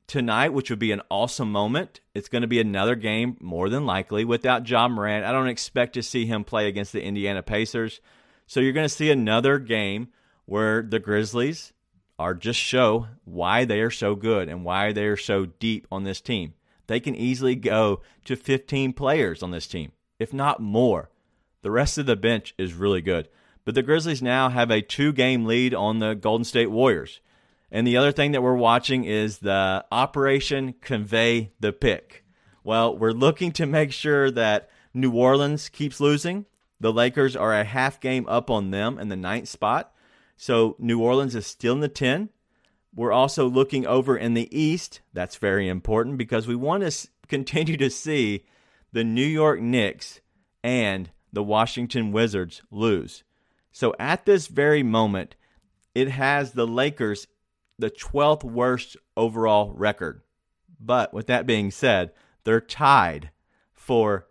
tonight, 0.08 0.54
which 0.54 0.70
would 0.70 0.80
be 0.80 0.94
an 0.94 1.02
awesome 1.12 1.52
moment. 1.52 2.00
It's 2.16 2.30
going 2.30 2.42
to 2.42 2.48
be 2.48 2.60
another 2.60 2.96
game, 2.96 3.38
more 3.42 3.70
than 3.70 3.86
likely, 3.86 4.24
without 4.24 4.68
Ja 4.68 4.88
Morant. 4.88 5.26
I 5.26 5.34
don't 5.34 5.50
expect 5.50 5.94
to 5.94 6.02
see 6.04 6.26
him 6.26 6.46
play 6.46 6.68
against 6.68 6.94
the 6.94 7.04
Indiana 7.04 7.44
Pacers. 7.44 8.00
So 8.48 8.62
you're 8.62 8.74
going 8.74 8.86
to 8.86 8.90
see 8.90 9.12
another 9.12 9.60
game 9.60 10.08
where 10.46 10.82
the 10.82 11.00
Grizzlies 11.00 11.74
are 12.18 12.34
just 12.34 12.60
show 12.60 13.08
why 13.26 13.66
they 13.66 13.82
are 13.82 13.92
so 13.92 14.16
good 14.16 14.48
and 14.48 14.64
why 14.64 14.94
they 14.94 15.06
are 15.06 15.18
so 15.18 15.46
deep 15.46 15.86
on 15.92 16.04
this 16.04 16.22
team. 16.22 16.54
They 16.88 17.00
can 17.00 17.16
easily 17.16 17.56
go 17.56 18.02
to 18.26 18.36
15 18.36 18.94
players 18.94 19.44
on 19.44 19.52
this 19.52 19.68
team, 19.68 19.92
if 20.20 20.34
not 20.34 20.62
more. 20.62 21.10
The 21.62 21.72
rest 21.72 21.98
of 21.98 22.06
the 22.06 22.16
bench 22.16 22.54
is 22.58 22.74
really 22.74 23.02
good. 23.02 23.28
But 23.66 23.76
the 23.76 23.84
Grizzlies 23.84 24.22
now 24.22 24.50
have 24.50 24.72
a 24.72 24.82
two 24.82 25.14
game 25.14 25.46
lead 25.46 25.74
on 25.74 26.00
the 26.00 26.14
Golden 26.16 26.44
State 26.44 26.72
Warriors. 26.72 27.22
And 27.72 27.88
the 27.88 27.98
other 27.98 28.12
thing 28.12 28.34
that 28.34 28.44
we're 28.44 28.56
watching 28.56 29.04
is 29.06 29.40
the 29.40 29.84
Operation 29.92 30.76
Convey 30.82 31.54
the 31.60 31.74
Pick. 31.74 32.24
Well, 32.64 32.98
we're 32.98 33.12
looking 33.12 33.52
to 33.54 33.66
make 33.66 33.92
sure 33.92 34.30
that 34.32 34.70
New 34.94 35.12
Orleans 35.12 35.70
keeps 35.70 36.00
losing. 36.00 36.46
The 36.80 36.94
Lakers 36.94 37.36
are 37.36 37.54
a 37.54 37.64
half 37.64 38.00
game 38.00 38.28
up 38.28 38.50
on 38.50 38.72
them 38.72 39.00
in 39.00 39.10
the 39.10 39.16
ninth 39.16 39.48
spot. 39.48 39.94
So 40.38 40.76
New 40.78 41.02
Orleans 41.02 41.36
is 41.36 41.48
still 41.48 41.74
in 41.74 41.80
the 41.80 41.88
10. 41.88 42.30
We're 42.96 43.12
also 43.12 43.50
looking 43.50 43.88
over 43.88 44.16
in 44.16 44.34
the 44.34 44.56
East. 44.56 45.02
That's 45.14 45.38
very 45.38 45.68
important 45.68 46.18
because 46.18 46.48
we 46.48 46.56
want 46.56 46.84
to 46.84 47.08
continue 47.28 47.78
to 47.78 47.90
see 47.90 48.46
the 48.92 49.04
New 49.04 49.26
York 49.26 49.60
Knicks 49.60 50.22
and 50.64 51.10
the 51.32 51.44
Washington 51.44 52.12
Wizards 52.12 52.62
lose. 52.70 53.24
So 53.74 53.94
at 54.00 54.26
this 54.26 54.48
very 54.48 54.84
moment, 54.84 55.36
it 55.94 56.10
has 56.10 56.52
the 56.52 56.66
Lakers 56.68 57.28
the 57.78 57.90
12th 57.90 58.44
worst 58.44 58.96
overall 59.18 59.74
record. 59.74 60.22
But 60.80 61.14
with 61.14 61.28
that 61.28 61.46
being 61.46 61.72
said, 61.72 62.12
they're 62.44 62.62
tied 62.62 63.32
for 63.74 64.28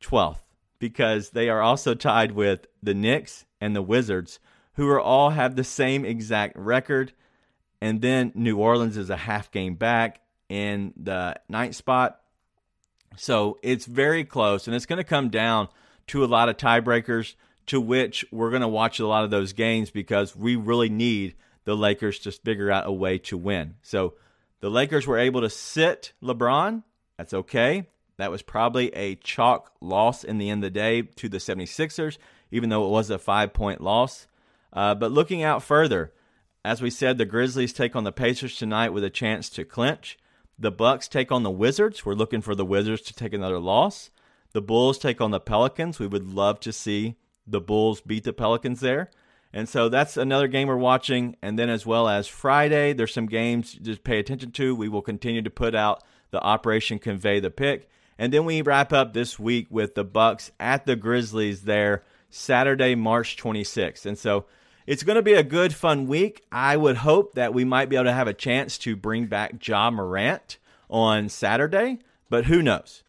12th 0.00 0.44
because 0.78 1.30
they 1.30 1.48
are 1.48 1.60
also 1.60 1.94
tied 1.94 2.32
with 2.32 2.66
the 2.82 2.94
Knicks 2.94 3.44
and 3.60 3.74
the 3.74 3.82
Wizards, 3.82 4.38
who 4.74 4.88
are 4.88 5.00
all 5.00 5.30
have 5.30 5.56
the 5.56 5.64
same 5.64 6.04
exact 6.04 6.56
record. 6.56 7.12
And 7.80 8.00
then 8.00 8.32
New 8.34 8.58
Orleans 8.58 8.96
is 8.96 9.10
a 9.10 9.16
half 9.16 9.50
game 9.50 9.74
back 9.74 10.20
in 10.48 10.92
the 10.96 11.36
ninth 11.48 11.74
spot. 11.74 12.20
So 13.16 13.58
it's 13.62 13.86
very 13.86 14.24
close, 14.24 14.66
and 14.66 14.74
it's 14.74 14.86
going 14.86 14.98
to 14.98 15.04
come 15.04 15.30
down 15.30 15.68
to 16.08 16.24
a 16.24 16.26
lot 16.26 16.48
of 16.48 16.56
tiebreakers, 16.56 17.34
to 17.66 17.80
which 17.80 18.24
we're 18.30 18.50
going 18.50 18.62
to 18.62 18.68
watch 18.68 19.00
a 19.00 19.06
lot 19.06 19.24
of 19.24 19.30
those 19.30 19.52
games 19.52 19.90
because 19.90 20.36
we 20.36 20.56
really 20.56 20.88
need 20.88 21.34
the 21.64 21.76
Lakers 21.76 22.18
to 22.20 22.32
figure 22.32 22.70
out 22.70 22.86
a 22.86 22.92
way 22.92 23.18
to 23.18 23.36
win. 23.36 23.74
So 23.82 24.14
the 24.60 24.70
Lakers 24.70 25.06
were 25.06 25.18
able 25.18 25.40
to 25.40 25.50
sit 25.50 26.12
LeBron. 26.22 26.82
That's 27.16 27.34
okay. 27.34 27.86
That 28.16 28.30
was 28.30 28.42
probably 28.42 28.94
a 28.94 29.16
chalk 29.16 29.72
loss 29.80 30.24
in 30.24 30.38
the 30.38 30.50
end 30.50 30.64
of 30.64 30.72
the 30.72 30.78
day 30.78 31.02
to 31.02 31.28
the 31.28 31.38
76ers, 31.38 32.18
even 32.50 32.68
though 32.68 32.86
it 32.86 32.90
was 32.90 33.10
a 33.10 33.18
five 33.18 33.52
point 33.52 33.80
loss. 33.80 34.26
Uh, 34.72 34.94
but 34.94 35.12
looking 35.12 35.42
out 35.42 35.62
further, 35.62 36.12
as 36.64 36.80
we 36.80 36.90
said, 36.90 37.18
the 37.18 37.24
Grizzlies 37.24 37.72
take 37.72 37.94
on 37.94 38.04
the 38.04 38.12
Pacers 38.12 38.56
tonight 38.56 38.90
with 38.90 39.04
a 39.04 39.10
chance 39.10 39.48
to 39.50 39.64
clinch. 39.64 40.18
The 40.58 40.70
Bucks 40.70 41.08
take 41.08 41.32
on 41.32 41.42
the 41.42 41.50
Wizards. 41.50 42.06
We're 42.06 42.14
looking 42.14 42.40
for 42.40 42.54
the 42.54 42.64
Wizards 42.64 43.02
to 43.02 43.14
take 43.14 43.32
another 43.32 43.58
loss. 43.58 44.10
The 44.52 44.62
Bulls 44.62 44.98
take 44.98 45.20
on 45.20 45.32
the 45.32 45.40
Pelicans. 45.40 45.98
We 45.98 46.06
would 46.06 46.32
love 46.32 46.60
to 46.60 46.72
see 46.72 47.16
the 47.46 47.60
Bulls 47.60 48.00
beat 48.00 48.24
the 48.24 48.32
Pelicans 48.32 48.80
there. 48.80 49.10
And 49.52 49.68
so 49.68 49.88
that's 49.88 50.16
another 50.16 50.48
game 50.48 50.66
we're 50.66 50.76
watching. 50.76 51.36
And 51.40 51.58
then, 51.58 51.70
as 51.70 51.86
well 51.86 52.08
as 52.08 52.26
Friday, 52.26 52.92
there's 52.92 53.14
some 53.14 53.26
games 53.26 53.72
just 53.72 54.02
pay 54.02 54.18
attention 54.18 54.50
to. 54.52 54.74
We 54.74 54.88
will 54.88 55.02
continue 55.02 55.42
to 55.42 55.50
put 55.50 55.74
out 55.74 56.02
the 56.30 56.42
Operation 56.42 56.98
Convey 56.98 57.38
the 57.38 57.50
Pick. 57.50 57.88
And 58.18 58.32
then 58.32 58.44
we 58.44 58.62
wrap 58.62 58.92
up 58.92 59.12
this 59.12 59.38
week 59.38 59.68
with 59.70 59.94
the 59.94 60.04
Bucks 60.04 60.50
at 60.58 60.86
the 60.86 60.96
Grizzlies 60.96 61.62
there 61.62 62.04
Saturday, 62.30 62.96
March 62.96 63.36
26th. 63.36 64.06
And 64.06 64.18
so 64.18 64.46
it's 64.86 65.02
going 65.04 65.16
to 65.16 65.22
be 65.22 65.34
a 65.34 65.42
good, 65.42 65.72
fun 65.72 66.06
week. 66.08 66.44
I 66.50 66.76
would 66.76 66.96
hope 66.96 67.34
that 67.34 67.54
we 67.54 67.64
might 67.64 67.88
be 67.88 67.96
able 67.96 68.06
to 68.06 68.12
have 68.12 68.28
a 68.28 68.34
chance 68.34 68.76
to 68.78 68.96
bring 68.96 69.26
back 69.26 69.66
Ja 69.66 69.90
Morant 69.90 70.58
on 70.90 71.28
Saturday, 71.28 72.00
but 72.28 72.46
who 72.46 72.60
knows? 72.60 73.02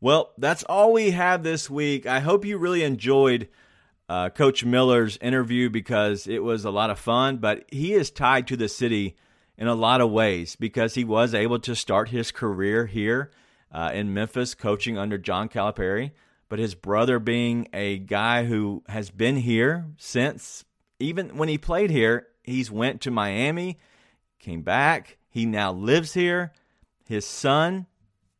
Well, 0.00 0.32
that's 0.38 0.62
all 0.64 0.92
we 0.92 1.10
have 1.10 1.42
this 1.42 1.68
week. 1.68 2.06
I 2.06 2.20
hope 2.20 2.44
you 2.44 2.56
really 2.56 2.82
enjoyed 2.82 3.48
uh, 4.10 4.28
Coach 4.28 4.64
Miller's 4.64 5.16
interview 5.18 5.70
because 5.70 6.26
it 6.26 6.42
was 6.42 6.64
a 6.64 6.70
lot 6.72 6.90
of 6.90 6.98
fun, 6.98 7.36
but 7.36 7.64
he 7.70 7.94
is 7.94 8.10
tied 8.10 8.48
to 8.48 8.56
the 8.56 8.68
city 8.68 9.14
in 9.56 9.68
a 9.68 9.74
lot 9.76 10.00
of 10.00 10.10
ways 10.10 10.56
because 10.56 10.96
he 10.96 11.04
was 11.04 11.32
able 11.32 11.60
to 11.60 11.76
start 11.76 12.08
his 12.08 12.32
career 12.32 12.86
here 12.86 13.30
uh, 13.70 13.92
in 13.94 14.12
Memphis 14.12 14.56
coaching 14.56 14.98
under 14.98 15.16
John 15.16 15.48
Calipari. 15.48 16.10
But 16.48 16.58
his 16.58 16.74
brother 16.74 17.20
being 17.20 17.68
a 17.72 17.98
guy 17.98 18.46
who 18.46 18.82
has 18.88 19.10
been 19.10 19.36
here 19.36 19.86
since 19.96 20.64
even 20.98 21.36
when 21.36 21.48
he 21.48 21.56
played 21.56 21.90
here, 21.90 22.26
he's 22.42 22.68
went 22.68 23.02
to 23.02 23.12
Miami, 23.12 23.78
came 24.40 24.62
back. 24.62 25.18
He 25.28 25.46
now 25.46 25.70
lives 25.72 26.14
here. 26.14 26.52
His 27.06 27.24
son, 27.24 27.86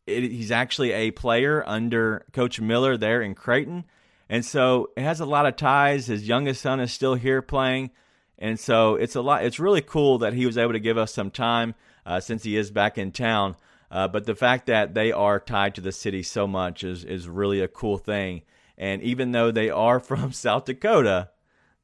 it, 0.04 0.24
he's 0.24 0.50
actually 0.50 0.90
a 0.90 1.12
player 1.12 1.62
under 1.64 2.26
Coach 2.32 2.60
Miller 2.60 2.96
there 2.96 3.22
in 3.22 3.36
Creighton. 3.36 3.84
And 4.30 4.44
so 4.44 4.90
it 4.96 5.02
has 5.02 5.18
a 5.18 5.26
lot 5.26 5.46
of 5.46 5.56
ties. 5.56 6.06
His 6.06 6.28
youngest 6.28 6.62
son 6.62 6.78
is 6.78 6.92
still 6.92 7.16
here 7.16 7.42
playing. 7.42 7.90
And 8.38 8.58
so 8.60 8.94
it's 8.94 9.16
a 9.16 9.20
lot. 9.20 9.44
It's 9.44 9.58
really 9.58 9.82
cool 9.82 10.18
that 10.18 10.34
he 10.34 10.46
was 10.46 10.56
able 10.56 10.72
to 10.72 10.78
give 10.78 10.96
us 10.96 11.12
some 11.12 11.32
time 11.32 11.74
uh, 12.06 12.20
since 12.20 12.44
he 12.44 12.56
is 12.56 12.70
back 12.70 12.96
in 12.96 13.10
town. 13.10 13.56
Uh, 13.90 14.06
but 14.06 14.26
the 14.26 14.36
fact 14.36 14.66
that 14.66 14.94
they 14.94 15.10
are 15.10 15.40
tied 15.40 15.74
to 15.74 15.80
the 15.80 15.90
city 15.90 16.22
so 16.22 16.46
much 16.46 16.84
is 16.84 17.04
is 17.04 17.28
really 17.28 17.60
a 17.60 17.66
cool 17.66 17.98
thing. 17.98 18.42
And 18.78 19.02
even 19.02 19.32
though 19.32 19.50
they 19.50 19.68
are 19.68 19.98
from 20.00 20.32
South 20.32 20.64
Dakota, 20.64 21.30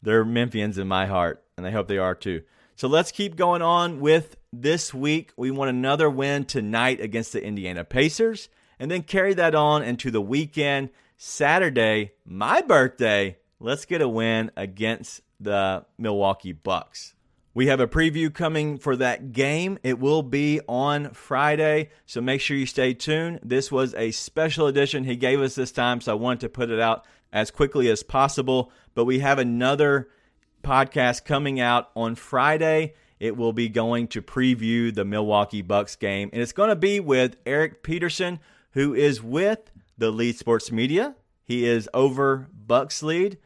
they're 0.00 0.24
Memphians 0.24 0.78
in 0.78 0.86
my 0.86 1.06
heart, 1.06 1.44
and 1.56 1.66
I 1.66 1.72
hope 1.72 1.88
they 1.88 1.98
are 1.98 2.14
too. 2.14 2.42
So 2.76 2.86
let's 2.86 3.10
keep 3.10 3.34
going 3.34 3.62
on 3.62 3.98
with 4.00 4.36
this 4.52 4.94
week. 4.94 5.32
We 5.36 5.50
want 5.50 5.70
another 5.70 6.08
win 6.08 6.44
tonight 6.44 7.00
against 7.00 7.32
the 7.32 7.42
Indiana 7.42 7.82
Pacers, 7.82 8.48
and 8.78 8.88
then 8.88 9.02
carry 9.02 9.34
that 9.34 9.56
on 9.56 9.82
into 9.82 10.12
the 10.12 10.20
weekend. 10.20 10.90
Saturday, 11.18 12.12
my 12.26 12.60
birthday, 12.60 13.38
let's 13.58 13.86
get 13.86 14.02
a 14.02 14.08
win 14.08 14.50
against 14.54 15.22
the 15.40 15.86
Milwaukee 15.96 16.52
Bucks. 16.52 17.14
We 17.54 17.68
have 17.68 17.80
a 17.80 17.86
preview 17.86 18.32
coming 18.32 18.76
for 18.76 18.96
that 18.96 19.32
game. 19.32 19.78
It 19.82 19.98
will 19.98 20.22
be 20.22 20.60
on 20.68 21.14
Friday, 21.14 21.88
so 22.04 22.20
make 22.20 22.42
sure 22.42 22.54
you 22.54 22.66
stay 22.66 22.92
tuned. 22.92 23.40
This 23.42 23.72
was 23.72 23.94
a 23.94 24.10
special 24.10 24.66
edition 24.66 25.04
he 25.04 25.16
gave 25.16 25.40
us 25.40 25.54
this 25.54 25.72
time, 25.72 26.02
so 26.02 26.12
I 26.12 26.16
wanted 26.16 26.40
to 26.40 26.48
put 26.50 26.68
it 26.68 26.80
out 26.80 27.06
as 27.32 27.50
quickly 27.50 27.88
as 27.88 28.02
possible. 28.02 28.70
But 28.94 29.06
we 29.06 29.20
have 29.20 29.38
another 29.38 30.10
podcast 30.62 31.24
coming 31.24 31.60
out 31.60 31.88
on 31.96 32.14
Friday. 32.14 32.92
It 33.18 33.38
will 33.38 33.54
be 33.54 33.70
going 33.70 34.08
to 34.08 34.20
preview 34.20 34.94
the 34.94 35.06
Milwaukee 35.06 35.62
Bucks 35.62 35.96
game, 35.96 36.28
and 36.34 36.42
it's 36.42 36.52
going 36.52 36.68
to 36.68 36.76
be 36.76 37.00
with 37.00 37.38
Eric 37.46 37.82
Peterson, 37.82 38.38
who 38.72 38.92
is 38.92 39.22
with 39.22 39.70
the 39.98 40.10
Lead 40.10 40.36
Sports 40.36 40.70
Media. 40.70 41.14
He 41.42 41.64
is 41.66 41.88
over 41.94 42.48
Bucks 42.52 43.02
Lead, 43.02 43.38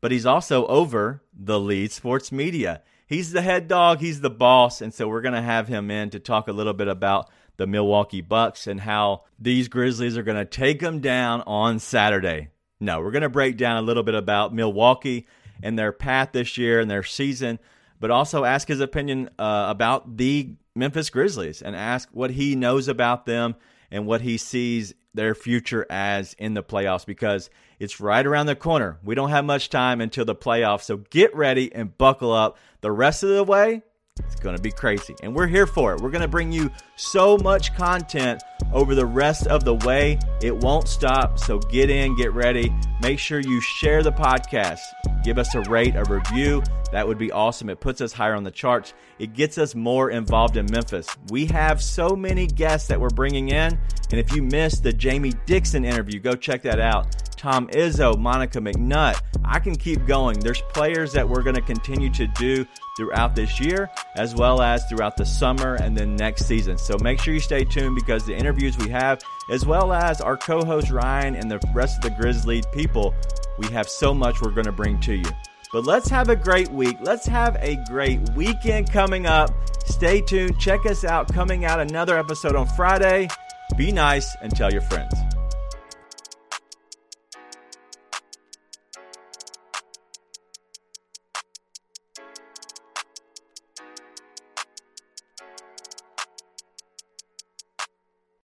but 0.00 0.12
he's 0.12 0.26
also 0.26 0.66
over 0.66 1.22
the 1.32 1.58
Lead 1.58 1.92
Sports 1.92 2.30
Media. 2.30 2.82
He's 3.06 3.32
the 3.32 3.40
head 3.40 3.68
dog, 3.68 4.00
he's 4.00 4.20
the 4.20 4.30
boss, 4.30 4.82
and 4.82 4.92
so 4.92 5.08
we're 5.08 5.22
going 5.22 5.34
to 5.34 5.40
have 5.40 5.66
him 5.66 5.90
in 5.90 6.10
to 6.10 6.20
talk 6.20 6.46
a 6.46 6.52
little 6.52 6.74
bit 6.74 6.88
about 6.88 7.30
the 7.56 7.66
Milwaukee 7.66 8.20
Bucks 8.20 8.66
and 8.66 8.80
how 8.80 9.24
these 9.38 9.68
Grizzlies 9.68 10.16
are 10.16 10.22
going 10.22 10.36
to 10.36 10.44
take 10.44 10.80
them 10.80 11.00
down 11.00 11.42
on 11.46 11.78
Saturday. 11.78 12.50
No, 12.80 13.00
we're 13.00 13.10
going 13.10 13.22
to 13.22 13.28
break 13.28 13.56
down 13.56 13.78
a 13.78 13.82
little 13.82 14.02
bit 14.02 14.14
about 14.14 14.54
Milwaukee 14.54 15.26
and 15.62 15.78
their 15.78 15.90
path 15.90 16.30
this 16.32 16.56
year 16.58 16.80
and 16.80 16.90
their 16.90 17.02
season, 17.02 17.58
but 17.98 18.10
also 18.10 18.44
ask 18.44 18.68
his 18.68 18.80
opinion 18.80 19.30
uh, 19.38 19.66
about 19.68 20.16
the 20.16 20.54
Memphis 20.76 21.10
Grizzlies 21.10 21.62
and 21.62 21.74
ask 21.74 22.08
what 22.12 22.30
he 22.30 22.54
knows 22.54 22.88
about 22.88 23.26
them 23.26 23.56
and 23.90 24.06
what 24.06 24.20
he 24.20 24.38
sees 24.38 24.94
their 25.18 25.34
future 25.34 25.84
as 25.90 26.34
in 26.38 26.54
the 26.54 26.62
playoffs 26.62 27.04
because 27.04 27.50
it's 27.80 28.00
right 28.00 28.24
around 28.24 28.46
the 28.46 28.54
corner. 28.54 28.98
We 29.02 29.16
don't 29.16 29.30
have 29.30 29.44
much 29.44 29.68
time 29.68 30.00
until 30.00 30.24
the 30.24 30.34
playoffs, 30.34 30.82
so 30.82 30.98
get 30.98 31.34
ready 31.34 31.74
and 31.74 31.96
buckle 31.98 32.32
up. 32.32 32.56
The 32.82 32.92
rest 32.92 33.24
of 33.24 33.30
the 33.30 33.42
way, 33.42 33.82
it's 34.20 34.36
going 34.36 34.56
to 34.56 34.62
be 34.62 34.70
crazy. 34.70 35.14
And 35.22 35.34
we're 35.34 35.46
here 35.46 35.66
for 35.66 35.94
it. 35.94 36.00
We're 36.00 36.10
going 36.10 36.22
to 36.22 36.28
bring 36.28 36.52
you 36.52 36.70
so 36.96 37.36
much 37.38 37.74
content 37.76 38.42
over 38.72 38.94
the 38.94 39.06
rest 39.06 39.46
of 39.46 39.64
the 39.64 39.74
way. 39.74 40.18
It 40.42 40.56
won't 40.56 40.88
stop. 40.88 41.38
So 41.38 41.58
get 41.58 41.90
in, 41.90 42.16
get 42.16 42.32
ready. 42.32 42.72
Make 43.02 43.18
sure 43.18 43.40
you 43.40 43.60
share 43.60 44.02
the 44.02 44.12
podcast. 44.12 44.80
Give 45.24 45.38
us 45.38 45.54
a 45.54 45.60
rate, 45.62 45.96
a 45.96 46.04
review. 46.04 46.62
That 46.92 47.06
would 47.06 47.18
be 47.18 47.30
awesome. 47.32 47.68
It 47.68 47.80
puts 47.80 48.00
us 48.00 48.12
higher 48.12 48.34
on 48.34 48.44
the 48.44 48.50
charts. 48.50 48.94
It 49.18 49.34
gets 49.34 49.58
us 49.58 49.74
more 49.74 50.10
involved 50.10 50.56
in 50.56 50.66
Memphis. 50.70 51.08
We 51.30 51.46
have 51.46 51.82
so 51.82 52.10
many 52.10 52.46
guests 52.46 52.88
that 52.88 53.00
we're 53.00 53.10
bringing 53.10 53.50
in. 53.50 53.78
And 54.10 54.18
if 54.18 54.32
you 54.32 54.42
missed 54.42 54.82
the 54.82 54.92
Jamie 54.92 55.34
Dixon 55.44 55.84
interview, 55.84 56.18
go 56.18 56.34
check 56.34 56.62
that 56.62 56.80
out. 56.80 57.14
Tom 57.36 57.68
Izzo, 57.68 58.18
Monica 58.18 58.58
McNutt. 58.58 59.20
I 59.44 59.60
can 59.60 59.76
keep 59.76 60.06
going. 60.06 60.40
There's 60.40 60.60
players 60.60 61.12
that 61.12 61.28
we're 61.28 61.42
going 61.42 61.56
to 61.56 61.62
continue 61.62 62.10
to 62.10 62.26
do 62.26 62.66
throughout 62.98 63.34
this 63.34 63.58
year, 63.58 63.88
as 64.16 64.34
well 64.34 64.60
as 64.60 64.84
throughout 64.86 65.16
the 65.16 65.24
summer 65.24 65.76
and 65.76 65.96
then 65.96 66.16
next 66.16 66.44
season. 66.44 66.76
So 66.76 66.98
make 66.98 67.18
sure 67.20 67.32
you 67.32 67.40
stay 67.40 67.64
tuned 67.64 67.94
because 67.94 68.26
the 68.26 68.36
interviews 68.36 68.76
we 68.76 68.90
have, 68.90 69.22
as 69.50 69.64
well 69.64 69.94
as 69.94 70.20
our 70.20 70.36
co 70.36 70.62
host 70.62 70.90
Ryan 70.90 71.34
and 71.34 71.50
the 71.50 71.60
rest 71.72 71.96
of 71.96 72.02
the 72.02 72.10
Grizzly 72.10 72.62
people, 72.74 73.14
we 73.56 73.68
have 73.68 73.88
so 73.88 74.12
much 74.12 74.42
we're 74.42 74.50
going 74.50 74.66
to 74.66 74.72
bring 74.72 75.00
to 75.00 75.14
you. 75.14 75.30
But 75.72 75.84
let's 75.84 76.08
have 76.08 76.28
a 76.28 76.36
great 76.36 76.70
week. 76.70 76.96
Let's 77.00 77.26
have 77.26 77.56
a 77.60 77.76
great 77.88 78.20
weekend 78.30 78.90
coming 78.90 79.26
up. 79.26 79.50
Stay 79.86 80.20
tuned. 80.20 80.58
Check 80.58 80.84
us 80.86 81.04
out. 81.04 81.32
Coming 81.32 81.64
out 81.64 81.80
another 81.80 82.18
episode 82.18 82.56
on 82.56 82.66
Friday. 82.66 83.28
Be 83.76 83.92
nice 83.92 84.34
and 84.42 84.54
tell 84.54 84.72
your 84.72 84.82
friends. 84.82 85.14